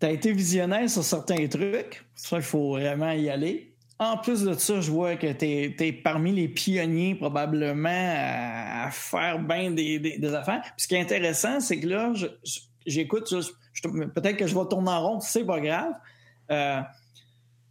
[0.00, 2.04] tu as été visionnaire sur certains trucs.
[2.14, 3.74] Ça, il faut vraiment y aller.
[4.00, 9.38] En plus de ça, je vois que tu es, parmi les pionniers probablement à, faire
[9.38, 10.62] bien des, affaires.
[10.62, 12.12] Puis ce qui est intéressant, c'est que là,
[12.84, 13.32] j'écoute,
[13.82, 15.92] peut-être que je vais tourner en rond, c'est pas grave.
[16.50, 16.80] Euh,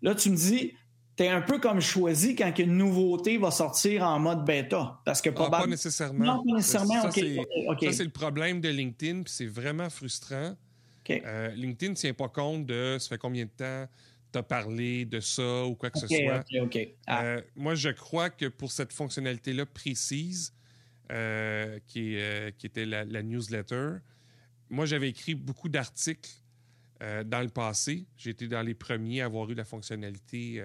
[0.03, 0.73] là, tu me dis,
[1.15, 4.99] tu es un peu comme choisi quand une nouveauté va sortir en mode bêta.
[5.05, 6.25] Parce que ah, pas nécessairement.
[6.25, 7.01] Non, pas nécessairement.
[7.01, 10.55] Ça, c'est le problème de LinkedIn, puis c'est vraiment frustrant.
[11.09, 13.87] Euh, LinkedIn ne tient pas compte de ça fait combien de temps
[14.31, 16.45] tu as parlé de ça ou quoi que ce soit.
[17.07, 17.23] Ah.
[17.23, 20.53] Euh, moi, je crois que pour cette fonctionnalité-là précise,
[21.11, 22.17] euh, qui,
[22.57, 23.97] qui, était la, newsletter,
[24.69, 26.42] moi, j'avais écrit beaucoup d'articles
[27.25, 28.05] dans le passé.
[28.15, 30.63] J'ai été dans les premiers à avoir eu la fonctionnalité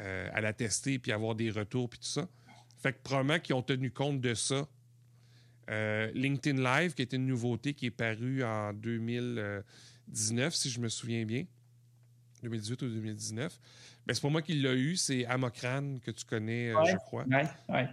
[0.00, 2.28] euh, à la tester puis avoir des retours puis tout ça.
[2.78, 4.66] Fait que probablement qu'ils ont tenu compte de ça.
[5.70, 10.88] Euh, LinkedIn Live, qui est une nouveauté qui est parue en 2019, si je me
[10.88, 11.44] souviens bien.
[12.42, 13.60] 2018 ou 2019.
[14.04, 17.24] Ben, c'est pas moi qui l'ai eu, c'est Amokran que tu connais, euh, je crois.
[17.24, 17.88] Ouais, ouais.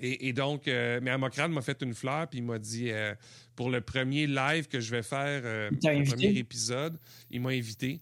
[0.00, 2.90] Et, donc, mais Amokran m'a fait une fleur, puis il m'a dit
[3.54, 6.98] pour le premier live que je vais faire, le premier épisode,
[7.30, 8.00] il m'a invité.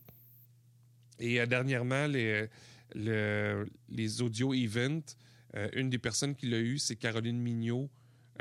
[1.18, 2.48] Et dernièrement, les,
[2.94, 5.16] les audio events,
[5.56, 7.90] euh, une des personnes qui l'a eu, c'est Caroline Mignot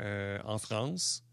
[0.00, 1.24] euh, en France.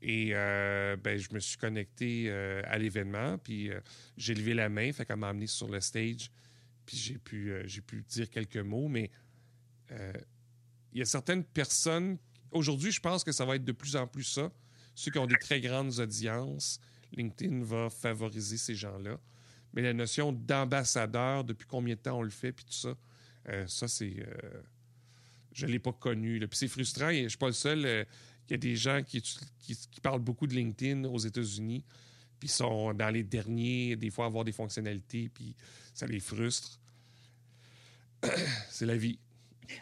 [0.00, 3.70] Et euh, ben, je me suis connecté à l'événement, puis
[4.16, 6.30] j'ai levé la main, fait qu'elle m'a amené sur le stage,
[6.86, 9.10] puis j'ai pu, j'ai pu dire quelques mots, mais
[10.92, 12.18] il y a certaines personnes.
[12.50, 14.50] Aujourd'hui, je pense que ça va être de plus en plus ça.
[14.94, 16.80] Ceux qui ont des très grandes audiences,
[17.12, 19.18] LinkedIn va favoriser ces gens-là.
[19.72, 22.96] Mais la notion d'ambassadeur, depuis combien de temps on le fait, puis tout ça,
[23.48, 24.16] euh, ça, c'est.
[24.18, 24.62] Euh,
[25.52, 26.38] je ne l'ai pas connu.
[26.48, 27.10] Puis c'est frustrant.
[27.10, 27.84] Je ne suis pas le seul.
[27.84, 28.04] Euh,
[28.48, 29.22] il y a des gens qui,
[29.60, 31.84] qui, parlent beaucoup de LinkedIn aux États-Unis,
[32.40, 35.54] puis sont dans les derniers, des fois, avoir des fonctionnalités, puis
[35.92, 36.80] ça les frustre.
[38.70, 39.18] c'est la vie.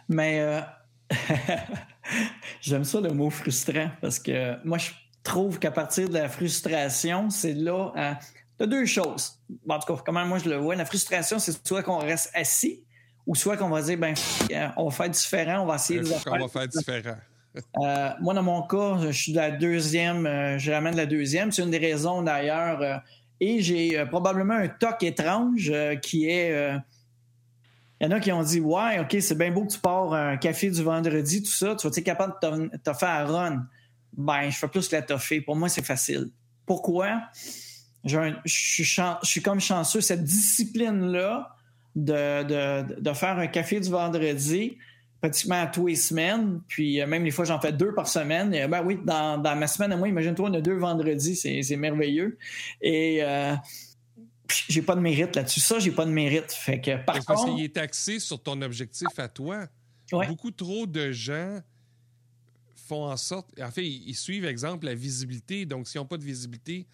[0.09, 0.64] Mais
[2.61, 4.90] j'aime ça le mot frustrant parce que moi, je
[5.23, 7.92] trouve qu'à partir de la frustration, c'est là.
[7.97, 8.19] Hein,
[8.59, 9.38] T'as deux choses.
[9.69, 12.83] En tout cas, comment moi je le vois, la frustration, c'est soit qu'on reste assis
[13.27, 14.14] ou soit qu'on va dire, ben,
[14.77, 16.33] on va faire différent, on va essayer de faire.
[16.33, 17.16] On va faire différent.
[17.83, 21.51] Euh, moi, dans mon cas, je suis de la deuxième, euh, je ramène la deuxième.
[21.51, 22.83] C'est une des raisons d'ailleurs.
[22.83, 22.99] Euh,
[23.40, 26.77] et j'ai probablement un toc étrange qui est.
[28.01, 30.13] Il y en a qui ont dit Ouais, OK, c'est bien beau que tu pars
[30.13, 31.75] un café du vendredi, tout ça.
[31.77, 33.67] Tu vas être capable de te faire à run?
[34.17, 35.41] Ben, je fais plus la toffer.
[35.41, 36.31] Pour moi, c'est facile.
[36.67, 37.21] Pourquoi?
[38.07, 41.57] je, suis comme chanceux, cette discipline-là
[41.95, 44.77] de, faire un café du vendredi,
[45.21, 48.51] pratiquement à tous les semaines, puis euh, même les fois j'en fais deux par semaine.
[48.69, 52.39] ben oui, dans, ma semaine à moi, imagine-toi, on a deux vendredis, c'est merveilleux.
[52.81, 53.55] Et euh,
[54.69, 55.61] j'ai pas de mérite là-dessus.
[55.61, 56.53] Ça, j'ai pas de mérite.
[56.53, 59.67] Fait que par Parce qu'il est axé sur ton objectif à toi.
[60.11, 61.61] Beaucoup trop de gens
[62.87, 63.61] font en sorte.
[63.61, 65.67] En fait, ils, suivent, exemple, la visibilité.
[65.67, 66.87] Donc, s'ils n'ont pas de visibilité,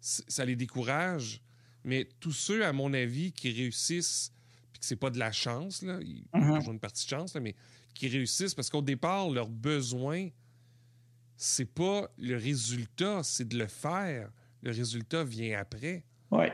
[0.00, 1.40] ça les décourage.
[1.84, 4.32] Mais tous ceux, à mon avis, qui réussissent,
[4.72, 7.10] puis que c'est pas de la chance, là, il y a toujours une partie de
[7.10, 7.54] chance, mais
[7.94, 10.28] qui réussissent parce qu'au départ, leur besoin,
[11.36, 14.30] c'est pas le résultat, c'est de le faire.
[14.62, 16.04] Le résultat vient après.
[16.30, 16.46] Oui.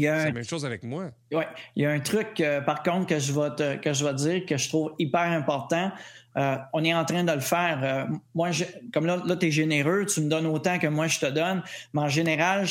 [0.00, 1.10] C'est la même chose avec moi.
[1.32, 1.44] Oui.
[1.74, 4.46] Il y a un truc, euh, par contre, que je, vais que je vais dire
[4.46, 5.90] que je trouve hyper important.
[6.36, 7.80] Euh, on est en train de le faire.
[7.82, 8.50] Euh, moi,
[8.92, 11.62] comme là, là tu es généreux, tu me donnes autant que moi je te donne.
[11.94, 12.66] Mais en général,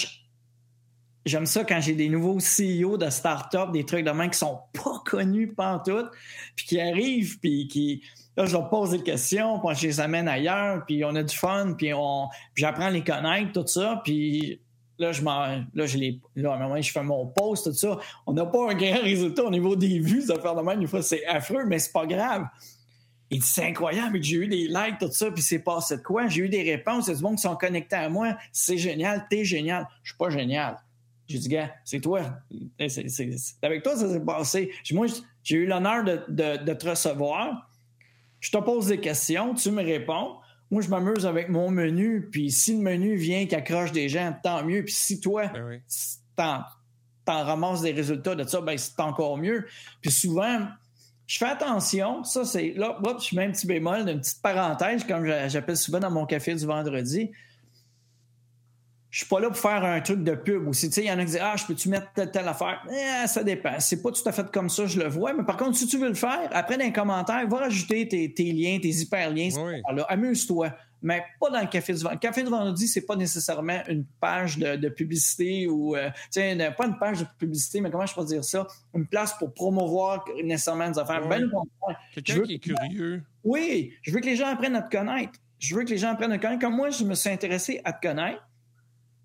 [1.26, 4.60] j'aime ça quand j'ai des nouveaux CEO de start-up, des trucs de main qui sont
[4.74, 5.54] pas connus
[5.86, 6.06] tout,
[6.56, 8.04] puis qui arrivent, puis qui.
[8.38, 11.36] Là, je leur pose des questions, puis je les amène ailleurs, puis on a du
[11.36, 14.60] fun, puis on, j'apprends à les connaître, tout ça, puis
[14.98, 15.98] là, je là, je
[16.36, 18.00] là, à un moment, je fais mon post, tout ça.
[18.26, 20.88] On n'a pas un grand résultat au niveau des vues, ça faire de même, une
[20.88, 22.48] fois, c'est affreux, mais c'est pas grave.
[23.32, 26.28] Il dit, c'est incroyable, j'ai eu des likes, tout ça, puis c'est passé de quoi?
[26.28, 28.38] J'ai eu des réponses, a du monde qui sont connectés à moi.
[28.52, 29.88] C'est génial, t'es génial.
[30.04, 30.78] Je suis pas génial.
[31.28, 32.22] J'ai dit, gars, c'est toi.
[32.88, 34.72] C'est, avec toi, ça s'est passé.
[34.92, 35.08] Moi,
[35.44, 37.70] j'ai eu l'honneur de, te recevoir.
[38.40, 40.38] Je te pose des questions, tu me réponds.
[40.76, 44.36] Moi, je m'amuse avec mon menu, puis si le menu vient qui accroche des gens,
[44.44, 44.84] tant mieux.
[44.84, 45.50] Puis si toi,
[46.36, 46.66] Ben
[47.24, 49.68] t'en, ramasses des résultats de ça, ben c'est encore mieux.
[50.02, 50.68] Puis souvent,
[51.28, 52.26] je fais attention.
[52.26, 52.74] Ça, c'est.
[52.76, 56.54] Là, je mets un petit bémol, une petite parenthèse, comme j'appelle souvent dans mon café
[56.54, 57.32] du vendredi.
[59.16, 60.90] Je suis pas là pour faire un truc de pub aussi.
[60.90, 62.86] Tu sais, il y en a qui disent Ah, je peux-tu mettre telle, telle affaire?
[62.92, 63.80] Eh, ça dépend.
[63.80, 65.32] C'est pas tout à fait comme ça, je le vois.
[65.32, 68.52] Mais par contre, si tu veux le faire, après dans les commentaires, va rajouter tes,
[68.52, 69.52] liens, tes hyperliens.
[69.58, 69.82] Oui.
[70.10, 70.70] Amuse-toi
[71.02, 72.16] mais pas dans le Café du Vendredi.
[72.16, 76.98] Le Café du Vendredi, c'est pas nécessairement une page de, publicité ou, euh, pas une
[77.00, 78.66] page de publicité, mais comment je peux dire ça?
[78.96, 81.28] Une place pour promouvoir nécessairement des affaires.
[81.28, 81.48] Ben,
[82.12, 83.24] Quelqu'un qui est curieux.
[83.44, 85.34] Oui, je veux que les gens apprennent à te connaître.
[85.60, 86.62] Je veux que les gens apprennent à te connaître.
[86.62, 88.42] Comme moi, je me suis intéressé à te connaître.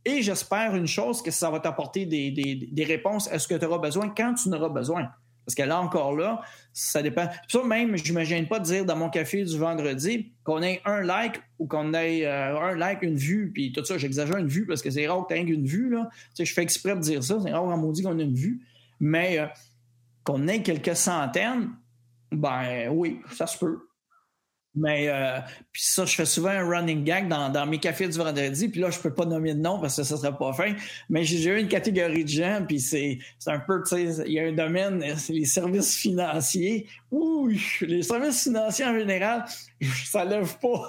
[0.05, 3.65] Et j'espère une chose, que ça va t'apporter des, des réponses à ce que tu
[3.65, 5.11] auras besoin quand tu en auras besoin.
[5.45, 7.29] Parce que là encore là, ça dépend.
[7.49, 10.81] Ça même, je ne m'imagine pas de dire dans mon café du vendredi qu'on ait
[10.85, 14.49] un like ou qu'on ait euh, un like, une vue, puis tout ça, j'exagère une
[14.49, 15.91] vue parce que c'est rare que tu aies une vue.
[15.91, 16.09] Là.
[16.39, 18.61] Je fais exprès de dire ça, c'est rare on dit qu'on a une vue.
[19.01, 19.47] Mais euh,
[20.25, 21.71] qu'on ait quelques centaines,
[22.31, 23.89] ben oui, ça se peut.
[24.75, 25.41] Mais euh,
[25.73, 28.69] puis ça, je fais souvent un running gag dans, mes cafés du vendredi.
[28.69, 30.75] Puis là, je peux pas nommer de nom parce que ça serait pas fin.
[31.09, 34.39] Mais j'ai eu une catégorie de gens, puis c'est un peu, tu sais, il y
[34.39, 36.87] a un domaine, c'est les services financiers.
[37.11, 39.45] Ouh, les services financiers en général,
[40.05, 40.89] ça lève pas.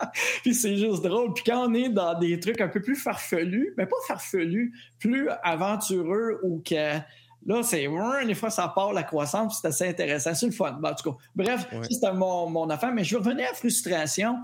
[0.42, 1.34] puis c'est juste drôle.
[1.34, 5.28] Puis quand on est dans des trucs un peu plus farfelus, mais pas farfelus, plus
[5.42, 6.98] aventureux ou que
[7.46, 7.88] Là, c'est
[8.26, 10.34] des fois, ça part la croissance, c'est assez intéressant.
[10.34, 10.78] C'est le fun.
[10.82, 12.92] en tout cas, bref, c'était mon, mon, affaire.
[12.92, 14.36] Mais je vais revenir à la frustration.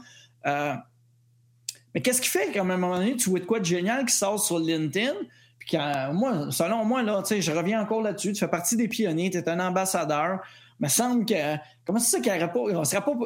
[0.46, 0.74] Euh,
[1.94, 4.14] mais qu'est-ce qui fait qu'à un moment donné, tu vois de quoi de génial qui
[4.14, 5.14] sort sur LinkedIn?
[5.59, 8.32] Puis quand, moi, selon moi, là, je reviens encore là-dessus.
[8.32, 10.40] Tu fais partie des pionniers, tu es un ambassadeur.
[10.80, 11.56] Il me semble que.
[11.87, 12.61] Comment c'est ça qu'il n'y aurait pas.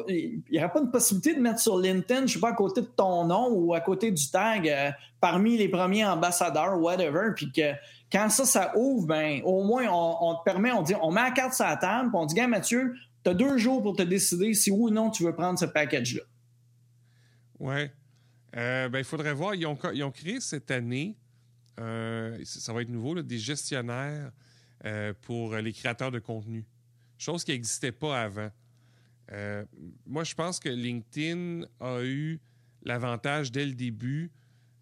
[0.07, 2.81] Il n'y aurait pas une possibilité de mettre sur LinkedIn, je sais pas, à côté
[2.81, 7.51] de ton nom ou à côté du tag, euh, parmi les premiers ambassadeurs, whatever, puis
[7.51, 7.73] que
[8.11, 11.31] quand ça, ça ouvre, ben, au moins, on, te permet, on dit, on met la
[11.31, 14.01] carte sur la table, puis on dit, gars, Mathieu, tu as deux jours pour te
[14.01, 16.23] décider si oui ou non tu veux prendre ce package-là.
[17.59, 17.89] Oui.
[18.57, 19.55] Euh, ben, il faudrait voir.
[19.55, 21.15] Ils ont, créé cette année,
[21.79, 24.31] euh, ça va être nouveau, des gestionnaires
[24.85, 26.65] euh, pour les créateurs de contenu.
[27.17, 28.49] Chose qui n'existait pas avant.
[30.05, 32.41] moi, je pense que LinkedIn a eu
[32.83, 34.31] l'avantage dès le début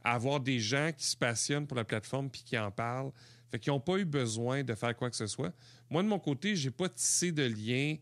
[0.03, 3.11] avoir des gens qui se passionnent pour la plateforme puis qui en parlent.
[3.51, 5.53] Fait qu'ils n'ont pas eu besoin de faire quoi que ce soit.
[5.89, 7.95] Moi, de mon côté, j'ai pas tissé de lien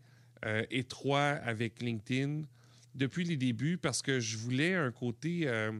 [0.45, 2.41] euh, étroit avec LinkedIn
[2.93, 5.47] depuis les débuts parce que je voulais un côté.
[5.47, 5.71] Euh,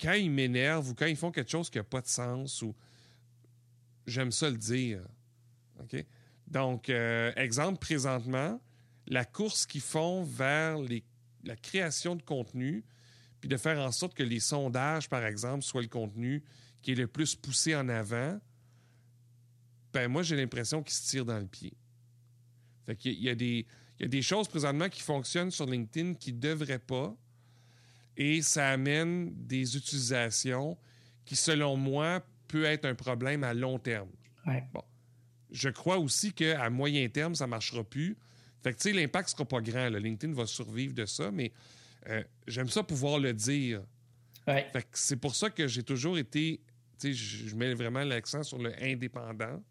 [0.00, 2.74] quand ils m'énervent ou quand ils font quelque chose qui n'a pas de sens ou.
[4.06, 5.02] J'aime ça le dire.
[5.78, 6.04] OK?
[6.48, 8.60] Donc, euh, exemple, présentement,
[9.06, 10.78] la course qu'ils font vers
[11.44, 12.84] la création de contenu,
[13.40, 16.42] puis de faire en sorte que les sondages, par exemple, soient le contenu
[16.82, 18.38] qui est le plus poussé en avant,
[19.92, 21.72] ben moi, j'ai l'impression qu'ils se tirent dans le pied.
[22.86, 23.66] Fait qu'il y, a des,
[23.98, 27.14] il y a des choses présentement qui fonctionnent sur LinkedIn qui ne devraient pas,
[28.16, 30.76] et ça amène des utilisations
[31.24, 34.10] qui, selon moi, peut être un problème à long terme.
[34.72, 34.82] Bon.
[35.50, 38.16] Je crois aussi qu'à moyen terme, ça ne marchera plus.
[38.62, 39.88] Fait que, tu sais, l'impact ne sera pas grand.
[39.88, 41.52] LinkedIn va survivre de ça, mais
[42.08, 43.82] euh, j'aime ça pouvoir le dire.
[44.92, 46.60] c'est pour ça que j'ai toujours été,
[47.02, 49.62] je mets vraiment l'accent sur le indépendant,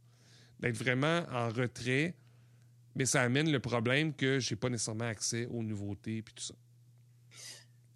[0.59, 2.15] d'être vraiment en retrait,
[2.95, 6.53] mais ça amène le problème que j'ai pas nécessairement accès aux nouveautés et tout ça.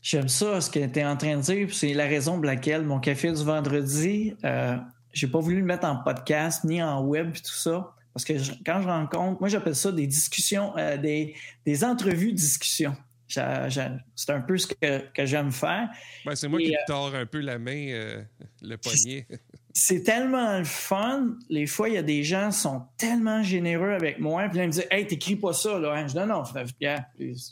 [0.01, 2.83] J'aime ça, ce que tu es en train de dire, c'est la raison pour laquelle
[2.83, 4.75] mon café du vendredi, euh,
[5.13, 7.95] j'ai pas voulu le mettre en podcast ni en web et tout ça.
[8.13, 8.33] Parce que
[8.65, 12.95] quand je rencontre, moi j'appelle ça des discussions, euh, des, des entrevues discussions.
[13.27, 15.89] C'est un peu ce que, j'aime faire.
[16.25, 18.21] Ben, c'est moi qui te tords un peu la main, euh,
[18.61, 19.27] le poignet.
[19.73, 21.35] C'est tellement le fun.
[21.49, 24.47] Les fois, il y a des gens qui sont tellement généreux avec moi.
[24.47, 25.79] Puis là, ils me disent Hey, t'écris pas ça.
[25.79, 26.05] Là.
[26.05, 26.43] Je dis Non, non,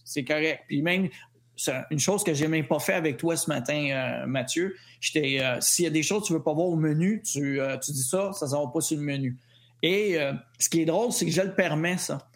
[0.05, 0.63] c'est correct.
[0.67, 1.09] Puis même,
[1.55, 3.89] c'est une chose que j'ai même pas fait avec toi ce matin,
[4.23, 4.75] euh, Mathieu.
[5.15, 7.91] Euh, s'il y a des choses que tu veux pas voir au menu, tu, tu
[7.91, 9.37] dis ça, ça ne sera pas sur le menu.
[9.81, 10.19] Et
[10.59, 12.29] ce qui est drôle, c'est que je le permets, ça.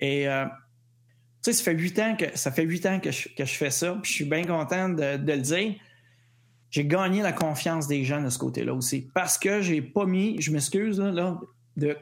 [0.00, 0.26] Et
[1.46, 3.98] sais, ça fait huit ans que ça fait huit ans que je, fais ça.
[4.02, 5.74] Puis je suis bien content de, le dire.
[6.70, 9.08] J'ai gagné la confiance des gens de ce côté-là aussi.
[9.14, 11.38] Parce que j'ai pas mis, je m'excuse, là,
[11.76, 11.96] de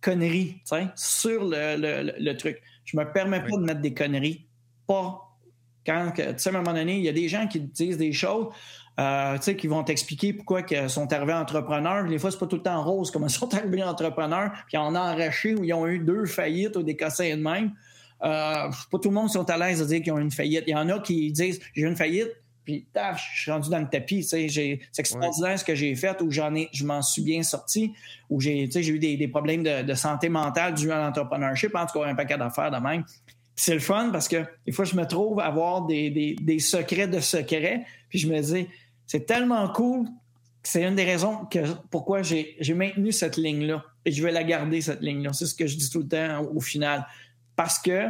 [0.00, 0.60] conneries
[0.96, 2.60] sur le, truc.
[2.84, 4.46] Je me permets pas de mettre des conneries.
[4.86, 5.20] Pas
[5.86, 8.12] quand, tu sais, à un moment donné, il y a des gens qui disent des
[8.12, 8.48] choses.
[9.00, 12.04] Euh, qui vont t'expliquer pourquoi ils sont arrivés entrepreneurs.
[12.04, 14.94] Des fois, c'est pas tout le temps rose comment ils sont arrivés entrepreneurs, puis on
[14.94, 17.72] a arraché ou ils ont eu deux faillites ou des cassins de même.
[18.24, 20.64] Euh, pas tout le monde sont à l'aise de dire qu'ils ont une faillite.
[20.66, 22.30] Il y en a qui disent j'ai une faillite,
[22.64, 24.22] puis taf, je suis rendu dans le tapis.
[24.22, 24.46] C'est
[24.96, 27.92] extraordinaire ce que j'ai fait, ou j'en ai, je m'en suis bien sorti,
[28.30, 31.98] ou j'ai eu des, des problèmes de, de, santé mentale dû à l'entrepreneurship, en tout
[31.98, 33.04] cas un paquet d'affaires de même.
[33.54, 36.58] C'est le fun parce que des fois, je me trouve à avoir des, des, des
[36.58, 38.68] secrets de secrets, puis je me dis,
[39.06, 40.06] c'est tellement cool
[40.62, 41.58] c'est une des raisons que,
[41.90, 43.84] pourquoi j'ai maintenu cette ligne-là.
[44.04, 45.32] Et je vais la garder, cette ligne-là.
[45.32, 47.06] C'est ce que je dis tout le temps au, final.
[47.56, 48.08] Parce que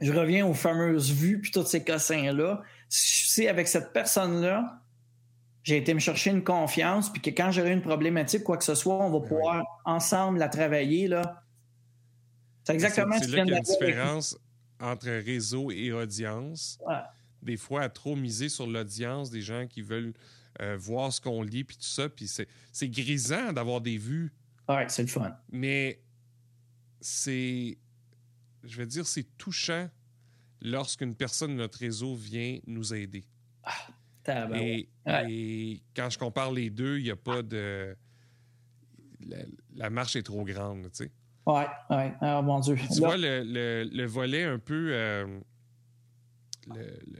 [0.00, 2.62] je reviens aux fameuses vues puis tous ces cossins-là.
[2.88, 4.80] Si avec cette personne-là,
[5.62, 8.74] j'ai été me chercher une confiance, puis que quand j'aurai une problématique, quoi que ce
[8.74, 11.06] soit, on va pouvoir ensemble la travailler.
[11.06, 11.44] là.
[12.64, 14.38] C'est exactement ce que tu viens une différence
[14.80, 16.78] entre réseau et audience.
[17.42, 20.12] Des fois, à trop miser sur l'audience des gens qui veulent
[20.60, 22.08] euh, voir ce qu'on lit, puis tout ça.
[22.08, 22.28] Puis
[22.72, 24.32] c'est grisant d'avoir des vues.
[24.68, 25.34] Ouais, c'est le fun.
[25.50, 26.00] Mais
[27.00, 27.78] c'est,
[28.64, 29.88] je vais dire, c'est touchant
[30.60, 33.24] lorsqu'une personne de notre réseau vient nous aider.
[33.64, 33.88] Ah,
[34.54, 37.96] et, et, quand je compare les deux, il n'y a pas de.
[39.74, 41.10] La, marche est trop grande, tu sais.
[41.46, 42.14] Ouais, ouais.
[42.22, 42.76] Oh mon Dieu.
[42.76, 43.42] tu vois, le,
[43.90, 44.90] le, volet un peu.
[44.92, 45.40] Euh,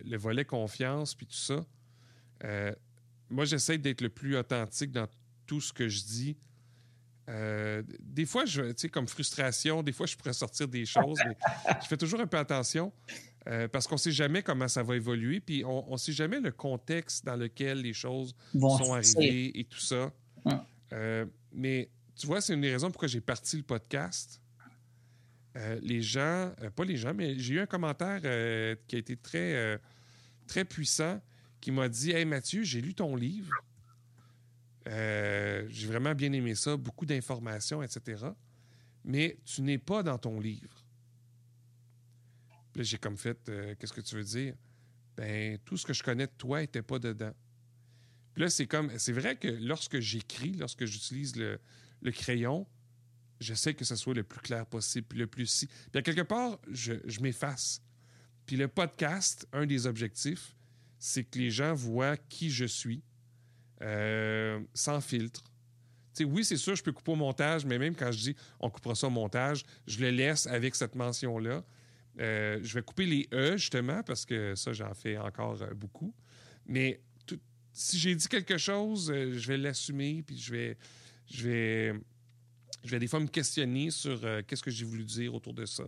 [0.04, 1.64] le, volet confiance, puis tout ça.
[2.44, 2.72] Euh,
[3.28, 5.08] moi, j'essaie d'être le plus authentique dans
[5.46, 6.36] tout ce que je dis.
[7.30, 11.18] Euh, des fois, je, tu sais, comme frustration, des fois, je pourrais sortir des choses,
[11.26, 11.36] mais
[11.82, 12.92] je fais toujours un peu attention
[13.46, 16.40] euh, parce qu'on ne sait jamais comment ça va évoluer, puis on ne sait jamais
[16.40, 20.12] le contexte dans lequel les choses sont arrivées et tout ça.
[20.92, 24.40] Euh, mais tu vois, c'est une des raisons pourquoi j'ai parti le podcast.
[25.82, 28.20] les gens, pas les gens, mais j'ai eu un commentaire
[28.86, 29.80] qui a été très,
[30.46, 31.20] très puissant
[31.60, 33.52] qui m'a dit Hey Mathieu, j'ai lu ton livre.
[34.88, 38.26] Euh, j'ai vraiment bien aimé ça, beaucoup d'informations, etc.
[39.04, 40.84] Mais tu n'es pas dans ton livre.
[42.72, 44.54] Puis j'ai comme fait euh, Qu'est-ce que tu veux dire?
[45.16, 47.34] Ben, tout ce que je connais de toi n'était pas dedans.
[48.32, 48.96] Puis là, c'est comme.
[48.98, 51.58] C'est vrai que lorsque j'écris, lorsque j'utilise le,
[52.12, 52.66] crayon,
[53.40, 55.66] j'essaie que ce soit le plus clair possible, puis le plus si.
[55.66, 57.82] Puis à quelque part, je m'efface.
[58.46, 60.56] Puis le podcast, un des objectifs,
[60.98, 63.02] c'est que les gens voient qui je suis
[63.82, 65.42] euh, sans filtre.
[66.20, 68.94] oui, c'est sûr, je peux couper au montage, mais même quand je dis on coupera
[68.94, 71.64] ça au montage, je le laisse avec cette mention-là.
[72.18, 76.14] Euh, je vais couper les E, justement, parce que ça, j'en fais encore euh, beaucoup.
[76.66, 77.00] Mais
[77.72, 80.76] si j'ai dit quelque chose, je vais l'assumer, puis je vais,
[81.30, 81.94] je, vais,
[82.84, 85.84] je vais des fois me questionner sur qu'est-ce que j'ai voulu dire autour de ça.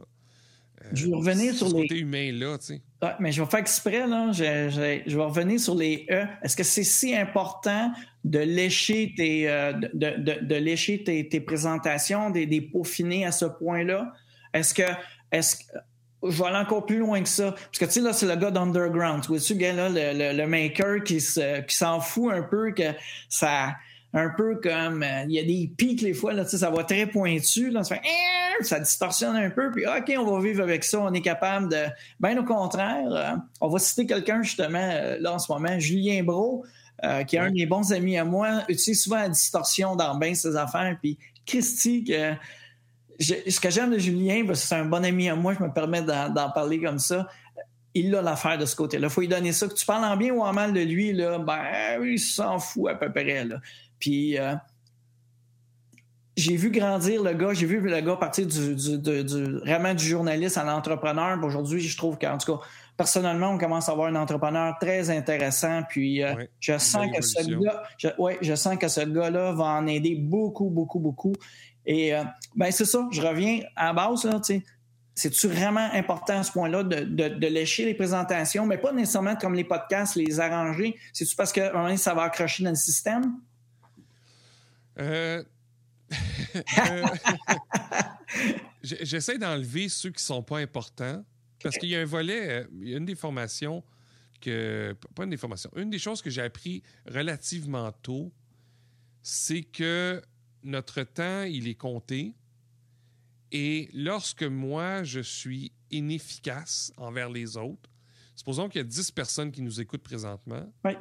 [0.92, 1.82] Je vais revenir sur les.
[1.82, 2.80] côté humain là, tu sais.
[3.20, 4.30] mais je vais faire exprès, là.
[4.32, 6.24] Je, je, vais revenir sur les E.
[6.42, 7.92] Est-ce que c'est si important
[8.24, 13.32] de lécher tes, euh, de, de, de, lécher tes, tes présentations, des, des peaufiner à
[13.32, 14.12] ce point-là?
[14.52, 14.82] Est-ce que,
[15.30, 15.56] est-ce
[16.22, 17.52] je vais aller encore plus loin que ça.
[17.52, 19.22] Parce que, tu sais, là, c'est le gars d'Underground.
[19.22, 22.92] Tu vois-tu, là, le, le, le, maker qui, se, qui s'en fout un peu que
[23.28, 23.74] ça,
[24.14, 27.06] un peu comme euh, il y a des pics les fois là, ça va très
[27.06, 30.84] pointu là, ça, fait, eh, ça distorsionne un peu puis ok on va vivre avec
[30.84, 31.84] ça, on est capable de
[32.20, 36.22] ben au contraire, euh, on va citer quelqu'un justement euh, là en ce moment, Julien
[36.22, 36.64] Bro
[37.26, 40.54] qui est un des bons amis à moi, utilise souvent la distorsion dans bien ses
[40.54, 42.34] affaires puis Christy que
[43.18, 46.50] ce que j'aime de Julien, c'est un bon ami à moi, je me permets d'en
[46.52, 47.26] parler comme ça
[47.94, 49.08] il a l'affaire de ce côté-là.
[49.08, 49.68] Il faut lui donner ça.
[49.68, 52.90] Que tu parles en bien ou en mal de lui, là, ben, il s'en fout
[52.90, 53.44] à peu près.
[53.44, 53.56] Là.
[54.02, 54.56] Puis euh,
[56.36, 60.58] j'ai vu grandir le gars, j'ai vu le gars partir du, du, vraiment du journaliste
[60.58, 61.38] à l'entrepreneur.
[61.44, 65.84] Aujourd'hui, je trouve qu'en tout cas, personnellement, on commence à avoir un entrepreneur très intéressant.
[65.88, 69.66] Puis euh, je sens que ce gars, je, ouais, je sens que ce gars-là va
[69.66, 71.34] en aider beaucoup, beaucoup, beaucoup.
[71.86, 72.24] Et euh,
[72.56, 74.62] ben c'est ça, je reviens à la base, là, tu sais.
[75.14, 79.54] C'est-tu vraiment important à ce point-là de, de, lécher les présentations, mais pas nécessairement comme
[79.54, 80.96] les podcasts, les arranger?
[81.12, 83.34] C'est-tu parce que un moment donné, ça va accrocher dans le système?
[84.98, 85.42] Euh,
[86.54, 87.06] euh,
[88.82, 91.24] j'essaie d'enlever ceux qui sont pas importants
[91.62, 93.82] parce qu'il y a un volet, euh, il y a une des formations
[94.40, 94.96] que.
[95.14, 95.70] Pas une des formations.
[95.76, 98.32] Une des choses que j'ai appris relativement tôt,
[99.22, 100.20] c'est que
[100.64, 102.34] notre temps, il est compté.
[103.52, 107.90] Et lorsque moi, je suis inefficace envers les autres,
[108.34, 110.72] supposons qu'il y a 10 personnes qui nous écoutent présentement.
[110.84, 110.92] Oui.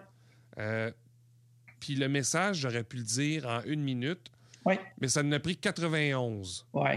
[1.82, 4.32] Puis le message, j'aurais pu le dire en une minute.
[4.66, 4.76] Oui.
[5.02, 6.68] Mais ça en a pris 91.
[6.72, 6.92] Oui.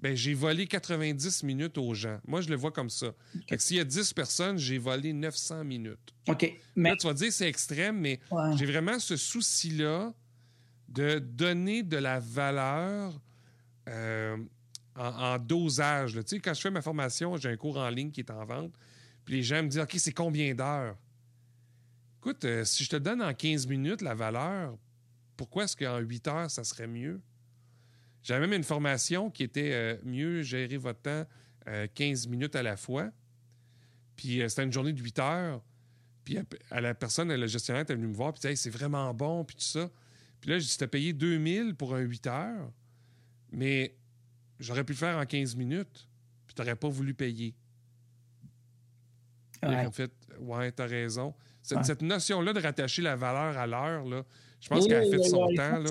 [0.00, 2.18] Ben, j'ai volé 90 minutes aux gens.
[2.26, 3.14] Moi, je le vois comme ça.
[3.56, 6.12] s'il y a 10 personnes, j'ai volé 900 minutes.
[6.28, 6.52] OK.
[6.76, 6.90] Mais...
[6.90, 8.20] Là, tu vas dire c'est extrême, mais
[8.56, 10.12] j'ai vraiment ce souci-là
[10.88, 13.18] de donner de la valeur
[13.88, 14.36] euh,
[14.96, 16.14] en, dosage.
[16.14, 18.44] Tu sais, quand je fais ma formation, j'ai un cours en ligne qui est en
[18.44, 18.74] vente.
[19.24, 20.96] Puis les gens me disent OK, c'est combien d'heures
[22.24, 24.78] Écoute, euh, si je te donne en 15 minutes la valeur,
[25.36, 27.20] pourquoi est-ce qu'en 8 heures, ça serait mieux?
[28.22, 31.26] J'avais même une formation qui était euh, mieux gérer votre temps
[31.66, 33.10] 15 minutes à la fois.
[34.16, 35.62] Puis c'était une journée de 8 heures.
[36.24, 36.38] Puis
[36.70, 39.56] à, la personne, la gestionnaire, est venue me voir, puis hey, c'est vraiment bon, puis
[39.56, 39.90] tout ça.
[40.40, 42.72] Puis là, je dis, t'as payé 2000 pour un 8 heures,
[43.52, 43.98] mais
[44.58, 46.08] j'aurais pu le faire en 15 minutes,
[46.46, 47.54] puis t'aurais pas voulu payer.
[49.62, 51.34] En fait, ouais, t'as raison.
[51.64, 54.22] Cette, notion-là de rattacher la valeur à l'heure, là,
[54.60, 55.78] je pense qu'elle a fait son temps.
[55.78, 55.90] Là.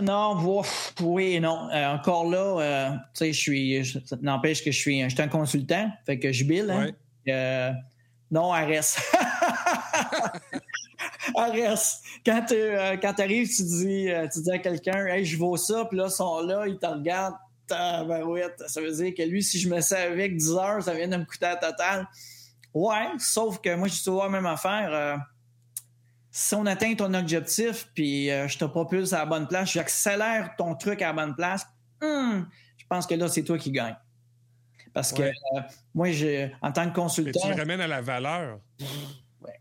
[0.00, 0.62] non,
[1.00, 1.68] oui et non.
[1.70, 4.02] Euh, encore là, euh, tu sais, je suis.
[4.04, 6.70] Ça n'empêche que je suis, un consultant, fait que je bill.
[6.70, 6.90] Hein?
[7.28, 7.70] Euh,
[8.30, 8.98] non, reste.
[11.36, 11.78] Arrête.
[12.26, 16.06] Quand tu arrives, tu dis, tu dis à quelqu'un, hey, je vaux ça, puis là,
[16.08, 17.36] ils sont là, ils te regardent.
[17.68, 18.04] Ça
[18.80, 21.24] veut dire que lui, si je me sers avec 10 heures, ça vient de me
[21.24, 22.06] coûter à total.
[22.74, 24.90] Ouais, sauf que moi, je dis toujours la même affaire.
[24.92, 25.16] Euh,
[26.30, 30.74] si on atteint ton objectif, puis je te propulse à la bonne place, j'accélère ton
[30.74, 31.66] truc à la bonne place,
[32.00, 32.44] hmm,
[32.78, 33.96] je pense que là, c'est toi qui gagne.
[34.94, 35.30] Parce que
[35.94, 36.08] moi,
[36.62, 37.40] en tant que consultant.
[37.44, 38.60] Mais tu ramènes à la valeur.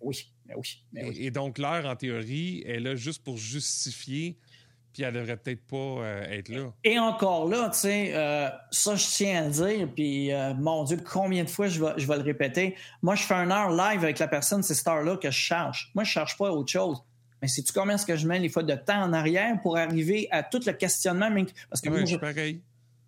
[0.01, 0.31] oui.
[0.45, 0.55] Ben
[0.91, 4.37] ben et, donc, l'heure, en théorie, est là juste pour justifier,
[4.93, 6.71] puis elle devrait peut-être pas euh, être là.
[6.83, 10.83] Et encore là, tu sais, euh, ça, je tiens à le dire, puis euh, mon
[10.83, 12.75] Dieu, combien de fois je vais, je vais le répéter.
[13.01, 15.91] Moi, je fais un heure live avec la personne, c'est cette heure-là que je charge.
[15.95, 17.03] Moi, je ne charge pas autre chose.
[17.41, 20.27] Mais sais-tu combien est-ce que je mets les fois de temps en arrière pour arriver
[20.31, 21.29] à tout le questionnement?
[21.69, 22.61] Parce que moi, je, pareil.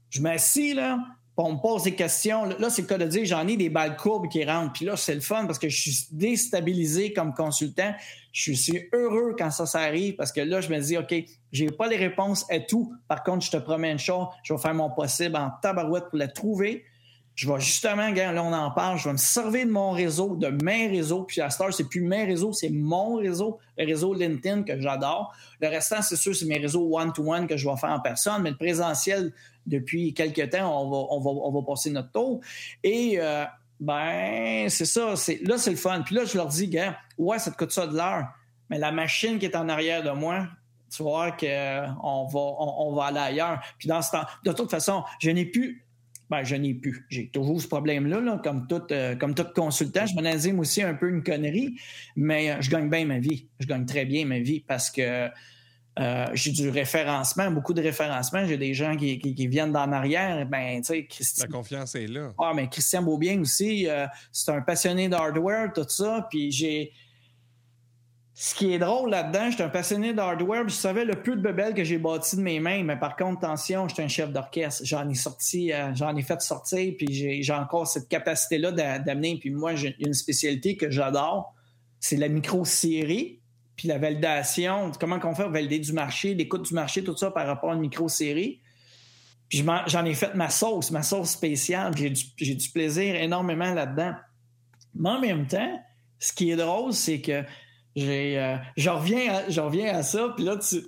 [0.09, 0.99] Je m'assis, là,
[1.37, 2.45] on me pose des questions.
[2.45, 4.73] Là, c'est le cas de dire, j'en ai des balles courbes qui rentrent.
[4.73, 7.93] Puis là, c'est le fun parce que je suis déstabilisé comme consultant.
[8.31, 11.13] Je suis heureux quand ça, s'arrive parce que là, je me dis, OK,
[11.51, 12.93] j'ai pas les réponses à tout.
[13.07, 16.19] Par contre, je te promets une chose, je vais faire mon possible en tabarouette pour
[16.19, 16.83] la trouver.
[17.35, 20.49] Je vais justement, là, on en parle, je vais me servir de mon réseau, de
[20.63, 21.23] mes réseaux.
[21.23, 25.33] Puis à Star, c'est plus mes réseaux, c'est mon réseau, le réseau LinkedIn que j'adore.
[25.59, 28.51] Le restant, c'est sûr, c'est mes réseaux one-to-one que je vais faire en personne, mais
[28.51, 29.33] le présentiel,
[29.65, 32.41] depuis quelques temps, on va, on va, on va passer notre tour.
[32.83, 33.45] Et euh,
[33.79, 35.15] ben, c'est ça.
[35.15, 36.01] C'est, là, c'est le fun.
[36.05, 38.27] Puis là, je leur dis, gars, ouais, ça te coûte ça de l'heure.
[38.69, 40.47] Mais la machine qui est en arrière de moi,
[40.89, 41.45] tu vois qu'on
[42.27, 43.61] va, on, va aller ailleurs.
[43.77, 45.85] Puis dans ce temps, de toute façon, je n'ai plus.
[46.29, 47.05] Ben, je n'ai plus.
[47.09, 50.05] J'ai toujours ce problème-là, là, comme, tout, euh, comme tout consultant.
[50.05, 51.75] Je me aussi un peu une connerie,
[52.15, 53.47] mais euh, je gagne bien ma vie.
[53.59, 55.29] Je gagne très bien ma vie parce que
[55.99, 58.45] euh, j'ai du référencement, beaucoup de référencement.
[58.45, 60.45] J'ai des gens qui, viennent d'en arrière.
[60.47, 62.33] Ben, La confiance est là.
[62.39, 66.27] Ah, mais Christian Beaubien aussi, euh, c'est un passionné d'hardware, tout ça.
[66.29, 66.91] Puis j'ai.
[68.35, 71.75] Ce qui est drôle là-dedans, j'étais un passionné d'hardware, je savais le peu de bebelles
[71.75, 74.83] que j'ai bâti de mes mains, mais par contre, attention, j'étais un chef d'orchestre.
[74.83, 79.37] J'en ai sorti, euh, j'en ai fait sortir, puis j'ai encore cette capacité-là d'amener.
[79.39, 81.53] Puis moi, j'ai une spécialité que j'adore,
[81.99, 83.42] c'est la micro-série
[83.75, 87.31] puis la validation, comment on fait pour valider du marché, l'écoute du marché, tout ça
[87.31, 88.61] par rapport à une micro-série.
[89.49, 94.13] Puis j'en ai fait ma sauce, ma sauce spéciale, j'ai du, plaisir énormément là-dedans.
[94.95, 95.83] Mais en même temps,
[96.19, 97.43] ce qui est drôle, c'est que
[97.95, 100.87] j'ai, euh, je, reviens à, reviens à ça, puis là, tu, tu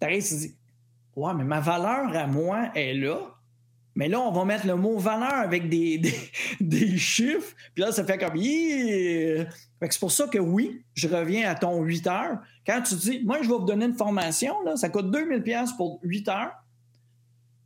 [0.00, 0.54] tu dis,
[1.16, 3.33] ouais, mais ma valeur à moi est là,
[3.96, 6.00] mais là, on va mettre le mot valeur avec des,
[6.60, 7.54] des, chiffres.
[7.74, 12.06] Puis là, ça fait comme c'est pour ça que oui, je reviens à ton 8
[12.06, 12.38] heures.
[12.66, 16.00] Quand tu dis, moi, je vais vous donner une formation, là, ça coûte 2000$ pour
[16.02, 16.52] 8 heures.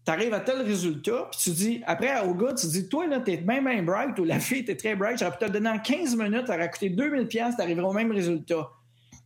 [0.05, 3.21] Tu arrives à tel résultat, puis tu dis, après, au gars, tu dis, toi, là,
[3.21, 5.79] t'es bien, bien bright, ou la fille, t'es très bright, j'aurais pu te donner en
[5.79, 8.71] 15 minutes, ça aurait coûté 2000$, tu arriveras au même résultat.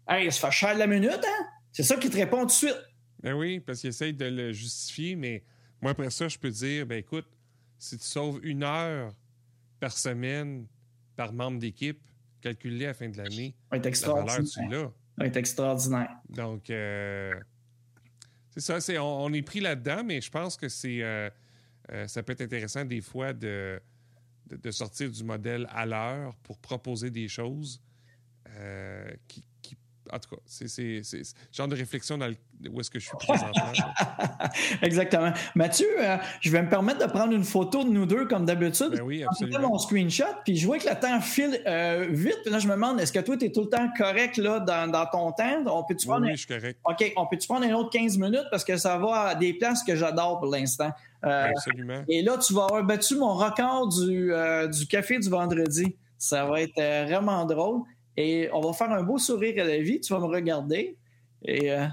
[0.09, 1.47] Hey, ça fait cher de la minute, hein?
[1.71, 2.79] C'est ça qui te répond tout de suite.
[3.23, 5.45] Ben oui, parce qu'il essaye de le justifier, mais
[5.83, 7.27] moi, après ça, je peux dire, ben écoute,
[7.79, 9.13] si tu sauves une heure
[9.81, 10.67] par semaine
[11.17, 12.01] par membre d'équipe,
[12.41, 14.93] calculé à la fin de l'année, la valeur, tu l'as.
[15.19, 16.17] C'est extraordinaire.
[16.29, 17.35] Donc, euh,
[18.51, 18.81] c'est ça.
[18.81, 21.29] C'est, on, est pris là-dedans, mais je pense que c'est, euh,
[21.91, 23.81] euh, ça peut être intéressant des fois de,
[24.47, 27.83] de, sortir du modèle à l'heure pour proposer des choses
[29.29, 29.45] qui,
[30.13, 32.31] en tout cas, c'est ce genre de réflexion dans
[32.71, 33.73] où est-ce que je suis présentement.
[34.83, 35.33] Exactement.
[35.55, 38.91] Mathieu, euh, je vais me permettre de prendre une photo de nous deux comme d'habitude.
[38.91, 39.71] Ben oui, absolument.
[39.71, 42.39] mon screenshot, puis je vois que le temps file euh, vite.
[42.43, 44.61] Puis là, je me demande, est-ce que toi, tu es tout le temps correct là,
[44.61, 45.65] dans, dans ton temps?
[45.67, 46.79] On peut-tu prendre oui, je suis correct.
[46.85, 48.47] OK, on peut-tu prendre un autre 15 minutes?
[48.51, 50.91] Parce que ça va à des places que j'adore pour l'instant.
[51.25, 52.05] Euh, absolument.
[52.09, 54.31] Et là, tu vas avoir battu mon record du,
[54.71, 55.97] du café du vendredi.
[56.19, 57.83] Ça va être vraiment drôle.
[58.17, 60.01] Et on va faire un beau sourire à la vie.
[60.01, 60.99] Tu vas me regarder.
[61.45, 61.87] Et euh,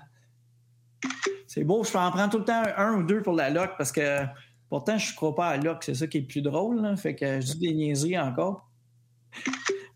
[1.48, 1.84] c'est beau.
[1.84, 4.26] Je peux en prendre tout le temps un ou deux pour la loc parce que
[4.70, 6.82] Pourtant, je ne crois pas à Locke, c'est ça qui est le plus drôle.
[6.82, 6.96] Là.
[6.96, 8.70] Fait que je dis des niaiseries encore.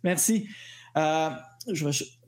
[0.03, 0.47] Merci.
[0.97, 1.29] Euh,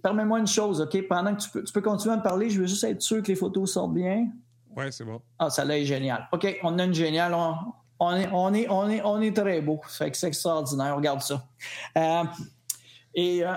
[0.02, 1.08] permets-moi une chose, OK?
[1.08, 3.22] Pendant que tu peux, tu peux continuer à me parler, je veux juste être sûr
[3.24, 4.28] que les photos sortent bien.
[4.78, 5.22] Oui, c'est bon.
[5.40, 6.28] Ah, ça là est génial.
[6.32, 7.34] OK, on a une géniale.
[7.34, 9.82] On, est, on, est, on, est, on est très beau.
[9.88, 10.96] Fait que c'est extraordinaire.
[10.96, 11.48] Regarde ça.
[11.98, 12.24] Euh,
[13.16, 13.54] et euh,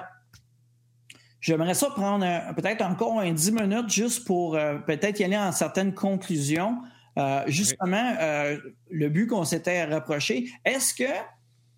[1.48, 2.24] j'aimerais ça prendre
[2.54, 4.52] peut-être encore un 10 minutes juste pour
[4.86, 6.78] peut-être y aller en certaines conclusions.
[7.46, 8.14] justement,
[8.90, 11.10] le but qu'on s'était rapproché, est-ce que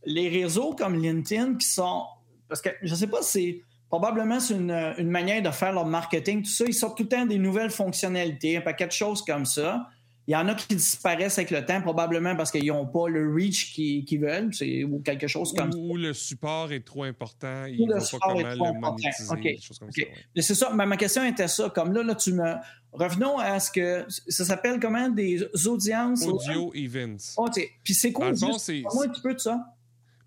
[0.04, 2.04] les réseaux comme LinkedIn qui sont.
[2.48, 3.62] Parce que je ne sais pas c'est.
[3.88, 6.64] Probablement, c'est une, manière de faire leur marketing, tout ça.
[6.64, 9.88] Ils sortent tout le temps des nouvelles fonctionnalités, un paquet de choses comme ça.
[10.30, 13.34] Il y en a qui disparaissent avec le temps, probablement parce qu'ils n'ont pas le
[13.34, 14.52] reach qu'ils veulent,
[14.88, 15.76] ou quelque chose comme ça.
[15.76, 19.90] Ou le support est trop important, ils ne voient pas comment le monétiser, choses comme
[19.90, 20.02] ça.
[20.36, 21.68] C'est ça, ma question était ça.
[21.70, 22.54] Comme là, là, tu me...
[22.92, 24.04] Revenons à ce que...
[24.28, 25.08] Ça s'appelle comment?
[25.08, 26.24] Des audiences?
[26.24, 27.34] Audio events.
[27.82, 28.30] Puis c'est quoi?
[28.32, 29.60] Comment un petit peu de ça?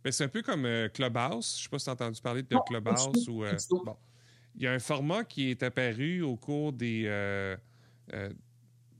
[0.03, 1.55] Ben, c'est un peu comme euh, Clubhouse.
[1.55, 3.25] Je ne sais pas si tu as entendu parler de Clubhouse.
[3.29, 3.95] ou, euh, bon.
[4.57, 7.55] Il y a un format qui est apparu au cours des, euh,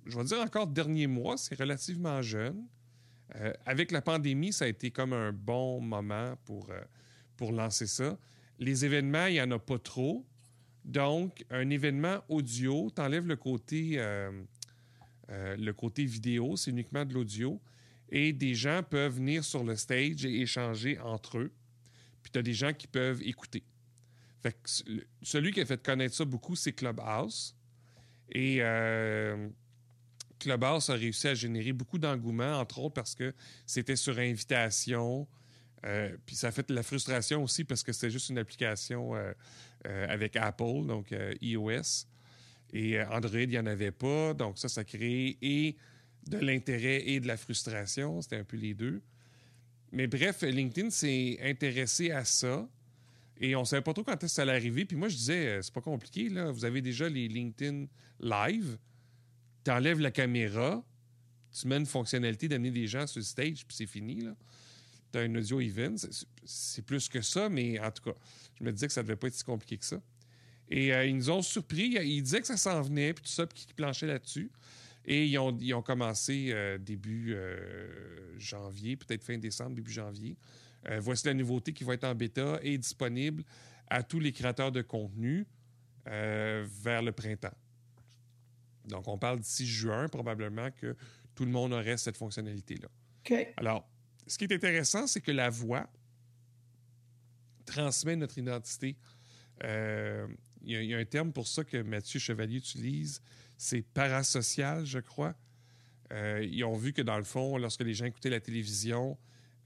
[0.05, 2.65] je vais dire encore derniers mois, c'est relativement jeune.
[3.65, 6.69] avec la pandémie, ça a été comme un bon moment pour,
[7.35, 8.17] pour lancer ça.
[8.59, 10.25] Les événements, il n'y en a pas trop.
[10.85, 13.97] Donc, un événement audio, tu enlèves le côté,
[15.29, 17.59] le côté vidéo, c'est uniquement de l'audio
[18.13, 21.51] et des gens peuvent venir sur le stage et échanger entre eux.
[22.21, 23.63] Puis tu as des gens qui peuvent écouter.
[24.39, 24.55] Fait
[25.23, 27.55] celui qui a fait connaître ça beaucoup, c'est Clubhouse.
[28.29, 29.49] Et euh,
[30.43, 33.33] Clubhouse a réussi à générer beaucoup d'engouement, entre autres parce que
[33.65, 35.27] c'était sur invitation.
[35.85, 39.15] Euh, puis ça a fait de la frustration aussi parce que c'était juste une application
[39.15, 39.33] euh,
[39.85, 42.07] avec Apple, donc iOS.
[42.71, 44.33] Et Android, il n'y en avait pas.
[44.33, 45.75] Donc ça, ça crée et
[46.27, 48.21] de l'intérêt et de la frustration.
[48.21, 49.01] C'était un peu les deux.
[49.91, 52.67] Mais bref, LinkedIn s'est intéressé à ça.
[53.39, 54.85] Et on ne savait pas trop quand est-ce que ça allait arriver.
[54.85, 56.29] Puis moi, je disais, euh, c'est pas compliqué.
[56.29, 57.85] Vous avez déjà les LinkedIn
[58.19, 58.77] Live.
[59.63, 60.83] Tu enlèves la caméra,
[61.51, 64.25] tu mets une fonctionnalité d'amener des gens sur le stage, puis c'est fini,
[65.11, 65.95] Tu as un audio event.
[66.43, 68.17] C'est plus que ça, mais en tout cas,
[68.59, 70.01] je me disais que ça devait pas être si compliqué que ça.
[70.69, 71.97] Et euh, ils nous ont surpris.
[72.01, 74.51] Ils disaient que ça s'en venait, puis tout ça, puis qu'ils planchaient là-dessus.
[75.05, 80.37] Et ils ont, commencé euh, début euh, janvier, peut-être fin décembre, début janvier.
[80.89, 83.43] Euh, voici la nouveauté qui va être en bêta et disponible
[83.89, 85.45] à tous les créateurs de contenu
[86.05, 87.53] vers le printemps.
[88.85, 90.95] Donc, on parle d'ici juin, probablement que
[91.35, 92.89] tout le monde aurait cette fonctionnalité-là.
[93.19, 93.53] OK.
[93.57, 93.89] Alors,
[94.27, 95.89] ce qui est intéressant, c'est que la voix
[97.65, 98.97] transmet notre identité.
[100.65, 103.21] Il y, a un terme pour ça que Mathieu Chevalier utilise,
[103.57, 105.35] c'est parasocial, je crois.
[106.11, 109.17] Euh, ils ont vu que dans le fond, lorsque les gens écoutaient la télévision,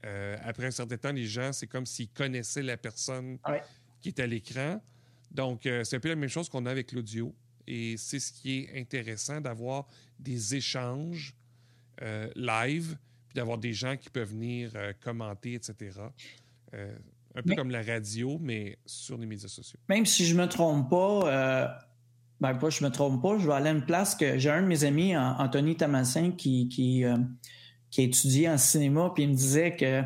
[0.06, 3.38] euh, après un certain temps, les gens, c'est comme s'ils connaissaient la personne
[4.00, 4.80] qui est à l'écran.
[5.30, 7.34] Donc, euh, c'est un peu la même chose qu'on a avec l'audio.
[7.70, 9.86] Et c'est ce qui est intéressant d'avoir
[10.18, 11.34] des échanges
[12.34, 12.96] live,
[13.26, 15.90] puis d'avoir des gens qui peuvent venir commenter, etc.
[16.72, 19.78] un peu comme la radio, mais sur les médias sociaux.
[19.88, 21.78] Même si je ne me trompe pas,
[22.40, 23.38] ben, pas, je me trompe pas.
[23.38, 26.68] Je vais aller à une place que j'ai un de mes amis, Anthony Tamassin, qui,
[26.68, 27.16] qui, euh,
[27.90, 30.02] qui a étudié en cinéma, puis il me disait que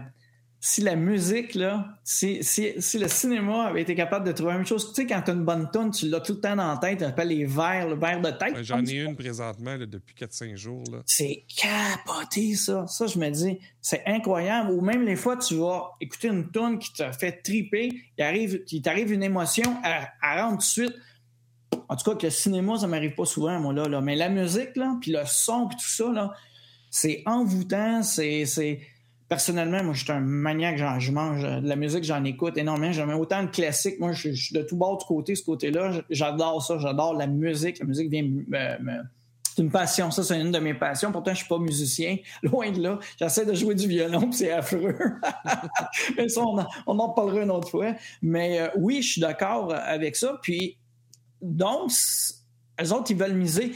[0.64, 4.58] si la musique, là, si, si, si, le cinéma avait été capable de trouver la
[4.58, 6.54] même chose, tu sais, quand tu as une bonne tonne, tu l'as tout le temps
[6.54, 8.62] dans la tête, tu appelles les verres, le verre de tête.
[8.62, 10.84] J'en ai une présentement depuis 4-5 jours.
[11.04, 12.86] C'est capoté, ça.
[12.86, 14.70] Ça, je me dis, c'est incroyable.
[14.70, 18.62] Ou même les fois, tu vas écouter une tonne qui te fait triper, il, arrive,
[18.70, 20.94] il t'arrive une émotion, elle, elle rentre tout de suite
[21.88, 24.76] en tout cas, que le cinéma, ça m'arrive pas souvent, moi, là, Mais la musique,
[24.76, 26.32] là, puis le son, puis tout ça, là,
[26.88, 28.46] c'est envoûtant, c'est...
[29.32, 32.92] Personnellement, moi, je suis un maniaque, je mange de la musique, j'en écoute énormément.
[32.92, 33.98] J'aime autant de classique.
[33.98, 36.02] Moi, je, suis de tout bord du côté, ce côté-là.
[36.10, 37.78] J'adore ça, j'adore la musique.
[37.78, 38.76] La musique vient me...
[39.56, 41.10] C'est une passion, ça, c'est une de mes passions.
[41.12, 42.98] Pourtant, je suis pas musicien, loin de là.
[43.18, 44.98] J'essaie de jouer du violon, puis c'est affreux.
[46.18, 47.94] Mais ça, on en, on parlera une autre fois.
[48.20, 50.38] Mais euh, oui, je suis d'accord avec ça.
[50.42, 50.76] Puis
[51.40, 51.90] donc,
[52.78, 53.72] les autres, ils veulent miser.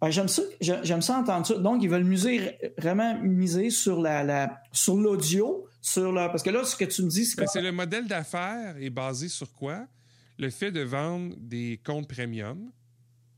[0.00, 1.58] Ben, j'aime ça, j'aime ça entendre ça.
[1.58, 6.64] Donc, ils veulent miser, vraiment miser sur la, sur l'audio, sur la, parce que là,
[6.64, 9.86] ce que tu me dis, c'est ben, c'est le modèle d'affaires est basé sur quoi?
[10.38, 12.70] Le fait de vendre des comptes premium.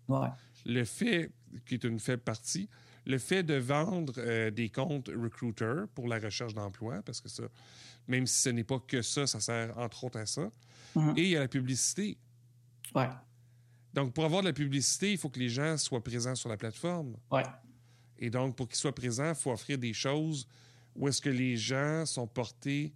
[0.06, 0.28] Ouais.
[0.64, 1.32] Le fait,
[1.66, 2.68] qui est une faible partie,
[3.06, 7.42] le fait de vendre euh, des comptes recruiter pour la recherche d'emploi, parce que ça,
[8.06, 10.48] même si ce n'est pas que ça, ça sert entre autres à ça.
[10.94, 11.18] Mm-hmm.
[11.18, 12.18] Et il y a la publicité.
[12.94, 13.08] Ouais.
[13.94, 16.56] Donc, pour avoir de la publicité, il faut que les gens soient présents sur la
[16.56, 17.16] plateforme.
[17.30, 17.42] Ouais.
[18.18, 20.46] Et donc, pour qu'il soit présent, il faut offrir des choses
[20.94, 22.92] où est-ce que les gens sont portés,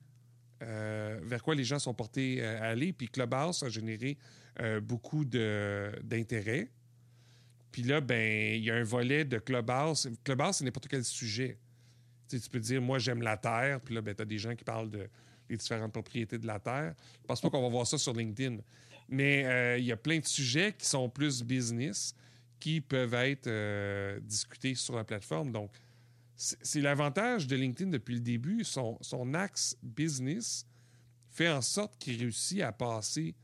[0.62, 2.92] euh, vers quoi les gens sont portés euh, à aller.
[2.92, 4.16] Puis Clubhouse a généré
[4.60, 6.70] euh, beaucoup d'intérêt.
[7.72, 10.08] Puis là, ben, il y a un volet de Clubhouse.
[10.24, 11.58] Clubhouse, c'est n'importe quel sujet.
[12.28, 13.80] Tu, tu peux dire, moi, j'aime la Terre.
[13.80, 15.08] Puis là, ben, tu as des gens qui parlent de
[15.48, 16.94] les différentes propriétés de la Terre.
[17.20, 18.58] Je pense pas qu'on va voir ça sur LinkedIn.
[19.08, 22.14] Mais il y a plein de sujets qui sont plus business
[22.58, 25.52] qui peuvent être discutés sur la plateforme.
[25.52, 25.70] Donc,
[26.36, 28.62] c'est l'avantage de LinkedIn depuis le début.
[28.64, 30.66] Son, son axe business
[31.30, 33.34] fait en sorte qu'il réussit à passer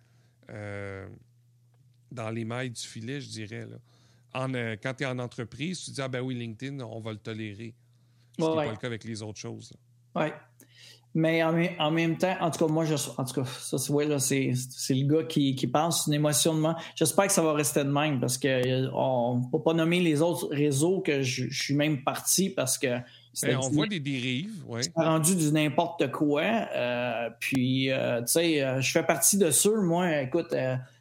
[0.51, 1.09] euh,
[2.11, 3.67] dans les mailles du filet, je dirais.
[3.67, 3.77] Là.
[4.35, 7.01] En, euh, quand tu es en entreprise, tu te dis Ah ben oui, LinkedIn, on
[7.01, 7.75] va le tolérer.
[8.39, 9.73] Ce n'est pas le cas avec les autres choses.
[10.15, 10.27] Oui.
[11.15, 14.95] Mais en, même temps, en tout cas, moi, je, en tout cas, ça, c'est, c'est,
[14.95, 16.77] le gars qui, qui pense une émotion de moi.
[16.95, 20.23] J'espère que ça va rester de même parce que on ne peut pas nommer les
[20.23, 22.99] autres réseaux que je, suis même parti parce que.
[23.43, 24.83] Ben, on voit des dérives, oui.
[24.85, 26.43] C'est rendu du n'importe quoi.
[26.43, 30.55] Euh, puis, euh, tu sais, euh, je fais partie de ceux, moi, écoute,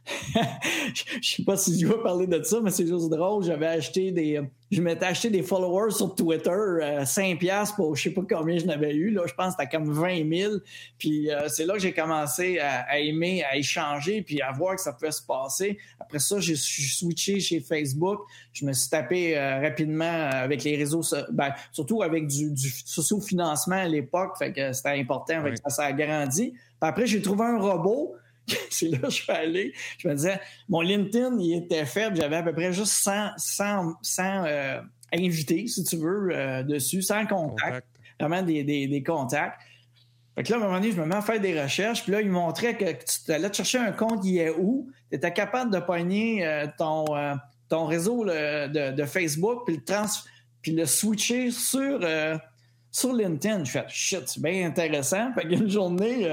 [1.22, 3.43] je sais pas si je vais parler de ça, mais c'est juste drôle.
[3.43, 4.41] J'avais acheté des.
[4.72, 8.66] Je m'étais acheté des followers sur Twitter, 5$ euh, pour je sais pas combien je
[8.66, 9.12] n'avais eu.
[9.12, 10.54] Là, je pense que c'était comme 20 000.
[10.97, 14.82] Puis euh, c'est là que j'ai commencé à, aimer, à échanger, puis à voir que
[14.82, 15.78] ça pouvait se passer.
[15.99, 18.22] Après ça, j'ai switché chez Facebook.
[18.54, 23.76] Je me suis tapé euh, rapidement avec les réseaux, ben, surtout avec du, du socio-financement
[23.76, 24.38] à l'époque.
[24.38, 26.52] Fait que c'était important, ça, ça a grandi.
[26.52, 28.16] Puis après, j'ai trouvé un robot
[28.70, 29.74] c'est là que je suis allé.
[29.97, 30.39] Je me disais,
[30.70, 32.16] mon LinkedIn, il était faible.
[32.16, 34.45] J'avais à peu près juste 100, 100, 100
[35.14, 37.86] invités, si tu veux, euh, dessus, sans contact.
[38.20, 39.60] Vraiment des, des, contacts.
[40.36, 42.04] Fait que là, à un moment donné, je me mets à faire des recherches.
[42.04, 44.88] Puis là, il montrait que tu allais te chercher un compte Yahoo.
[45.10, 47.34] Tu étais capable de pogner euh, ton, euh,
[47.68, 50.06] ton réseau de, de, Facebook puis le, trans,
[50.62, 51.99] puis le switcher sur,
[52.91, 53.64] sur LinkedIn.
[53.64, 55.34] Je fais shit, c'est bien intéressant.
[55.34, 56.30] Fait qu'une journée,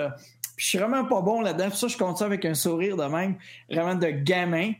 [0.58, 1.70] puis je suis vraiment pas bon là-dedans.
[1.70, 3.36] ça, je compte ça avec un sourire de même,
[3.70, 4.72] vraiment de gamin.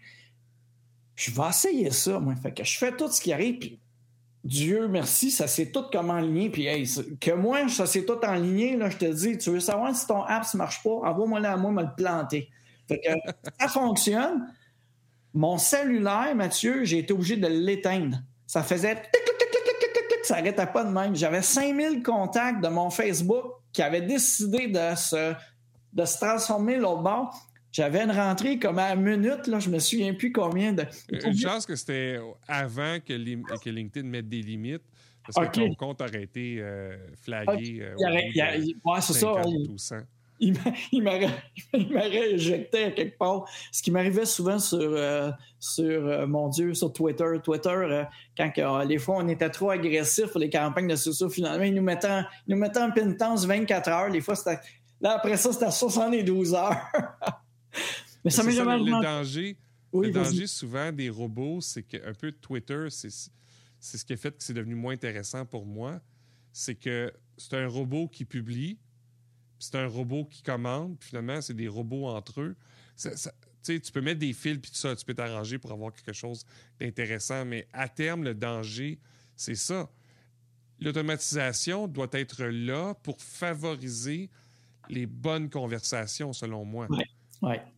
[1.14, 2.34] Je vais essayer ça, moi.
[2.34, 3.78] Fait que je fais tout ce qui arrive, puis
[4.42, 6.50] Dieu merci, ça s'est tout comme enligné.
[6.50, 6.66] Puis
[7.20, 10.24] que moi, ça s'est tout enligné, là, je te dis, tu veux savoir si ton
[10.24, 12.50] app ne marche pas, envoie-moi là à moi me le planter.
[12.88, 13.10] Fait que
[13.60, 14.52] ça fonctionne.
[15.32, 18.18] Mon cellulaire, Mathieu, j'ai été obligé de l'éteindre.
[18.48, 19.00] Ça faisait
[20.24, 21.16] ça n'arrêtait pas de même.
[21.16, 25.34] J'avais 5000 contacts de mon Facebook qui avaient décidé de se
[25.92, 27.34] de se transformer l'autre bord.
[27.70, 30.84] J'avais une rentrée comme à une minute, là, je me souviens plus combien de.
[31.10, 34.82] Une chance que c'était avant que, LinkedIn mette des limites,
[35.24, 37.86] parce que ton compte aurait été euh, flagué.
[38.84, 39.42] ouais, c'est ça.
[40.40, 40.56] Il,
[40.92, 43.44] il m'aurait éjecté à quelque part.
[43.72, 47.24] Ce qui m'arrivait souvent sur, euh, sur euh, mon Dieu, sur Twitter.
[47.42, 48.04] Twitter,
[48.36, 51.82] quand les fois on était trop agressifs pour les campagnes de socio, finalement, ils nous
[51.82, 54.08] mettaient, en, nous mettaient en pénitence 24 heures.
[54.08, 54.58] Les fois, c'était
[55.00, 56.76] Là, après ça, c'était à 72 heures.
[58.24, 59.56] Mais ça m'est jamais Le danger,
[59.92, 64.42] le danger souvent des robots, c'est qu'un peu Twitter, c'est ce qui a fait que
[64.42, 66.00] c'est devenu moins intéressant pour moi.
[66.52, 68.78] C'est que c'est un robot qui publie,
[69.58, 72.56] c'est un robot qui commande, puis finalement, c'est des robots entre eux.
[73.64, 76.44] tu peux mettre des fils puis tout ça, tu peux t'arranger pour avoir quelque chose
[76.80, 78.98] d'intéressant, mais à terme, le danger,
[79.36, 79.88] c'est ça.
[80.80, 84.30] L'automatisation doit être là pour favoriser
[84.90, 86.88] les bonnes conversations, selon moi.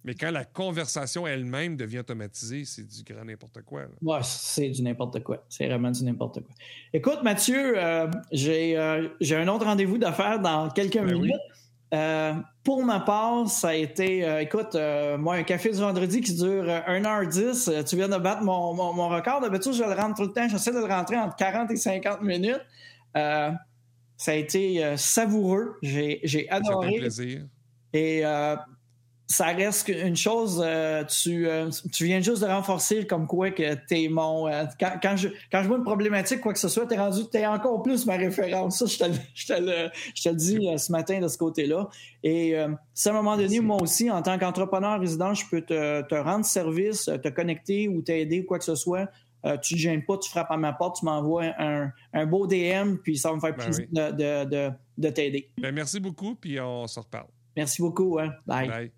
[0.04, 3.82] Mais quand la conversation elle-même devient automatisée, c'est du grand n'importe quoi.
[4.02, 5.44] Oui, c'est du n'importe quoi.
[5.48, 6.54] C'est vraiment du n'importe quoi.
[6.92, 11.34] Écoute, Mathieu, euh, euh, j'ai un autre rendez-vous d'affaires dans quelques ben minutes.
[11.92, 14.76] Euh, pour ma part, ça a été, écoute,
[15.18, 17.84] moi, un café du vendredi qui dure 1h10.
[17.84, 19.40] tu viens de battre mon, mon, mon record.
[19.40, 20.48] D'habitude, je le rentre tout le temps.
[20.48, 22.60] J'essaie de le rentrer entre 40 et 50 minutes.
[24.20, 25.78] Ça a été euh, savoureux.
[25.80, 26.92] J'ai adoré.
[26.92, 27.46] Ça plaisir.
[27.94, 28.54] Et euh,
[29.26, 31.48] ça reste une chose, euh, tu,
[31.90, 34.50] tu viens juste de renforcer comme quoi que t'es mon.
[34.78, 37.46] Quand, quand, je, quand je vois une problématique, quoi que ce soit, t'es rendu, t'es
[37.46, 38.80] encore plus ma référence.
[38.80, 39.04] Ça, je te,
[39.34, 41.88] je te, le, je te le dis ce matin de ce côté-là.
[42.22, 42.54] Et
[42.92, 46.14] si à un moment donné, moi aussi, en tant qu'entrepreneur résident, je peux te, te
[46.14, 49.08] rendre service, te connecter ou t'aider ou quoi que ce soit,
[49.44, 52.96] euh, tu ne gênes pas, tu frappes à ma porte, tu m'envoies un, beau DM,
[53.02, 53.86] puis ça va me faire ben plaisir
[54.98, 55.50] de, t'aider.
[55.58, 57.28] Ben, merci beaucoup, puis on se reparle.
[57.56, 58.18] Merci beaucoup.
[58.18, 58.32] Hein.
[58.46, 58.92] Bye.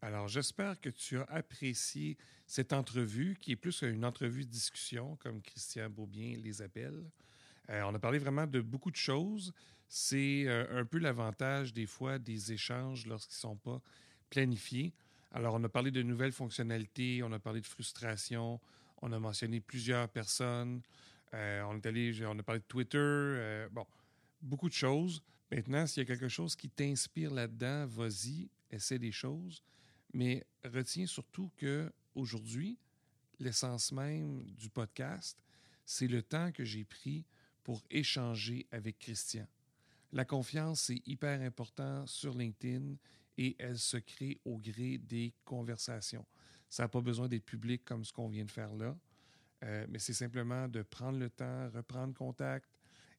[0.00, 5.16] Alors, j'espère que tu as apprécié cette entrevue, qui est plus une entrevue de discussion,
[5.16, 7.10] comme Christian Beaubien les appelle.
[7.70, 9.52] Euh, on a parlé vraiment de beaucoup de choses.
[9.88, 13.80] C'est euh, un peu l'avantage des fois des échanges lorsqu'ils ne sont pas
[14.28, 14.92] planifiés.
[15.34, 18.60] Alors, on a parlé de nouvelles fonctionnalités, on a parlé de frustration,
[19.02, 20.80] On a mentionné plusieurs personnes.
[21.34, 22.98] Euh, on on a parlé de Twitter.
[22.98, 23.84] Euh, bon,
[24.40, 25.24] beaucoup de choses.
[25.50, 29.60] Maintenant, s'il y a quelque chose qui t'inspire là-dedans, vas-y, essaie des choses.
[30.12, 32.78] Mais retiens surtout que aujourd'hui,
[33.40, 35.36] l'essence même du podcast,
[35.84, 37.26] c'est le temps que j'ai pris
[37.64, 39.48] pour échanger avec Christian.
[40.12, 42.94] La confiance, c'est hyper important sur LinkedIn
[43.38, 46.24] et elle se crée au gré des conversations.
[46.68, 48.96] Ça n'a pas besoin d'être public comme ce qu'on vient de faire là,
[49.64, 52.68] euh, mais c'est simplement de prendre le temps, reprendre contact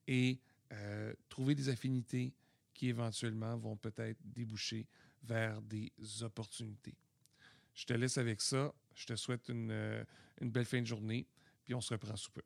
[0.08, 0.40] et
[0.72, 2.34] euh, trouver des affinités
[2.74, 4.86] qui éventuellement vont peut-être déboucher
[5.24, 5.92] vers des
[6.22, 6.96] opportunités.
[7.74, 8.74] Je te laisse avec ça.
[8.94, 10.04] Je te souhaite une, euh,
[10.42, 11.28] une belle fin de journée,
[11.64, 12.42] puis on se reprend sous peu.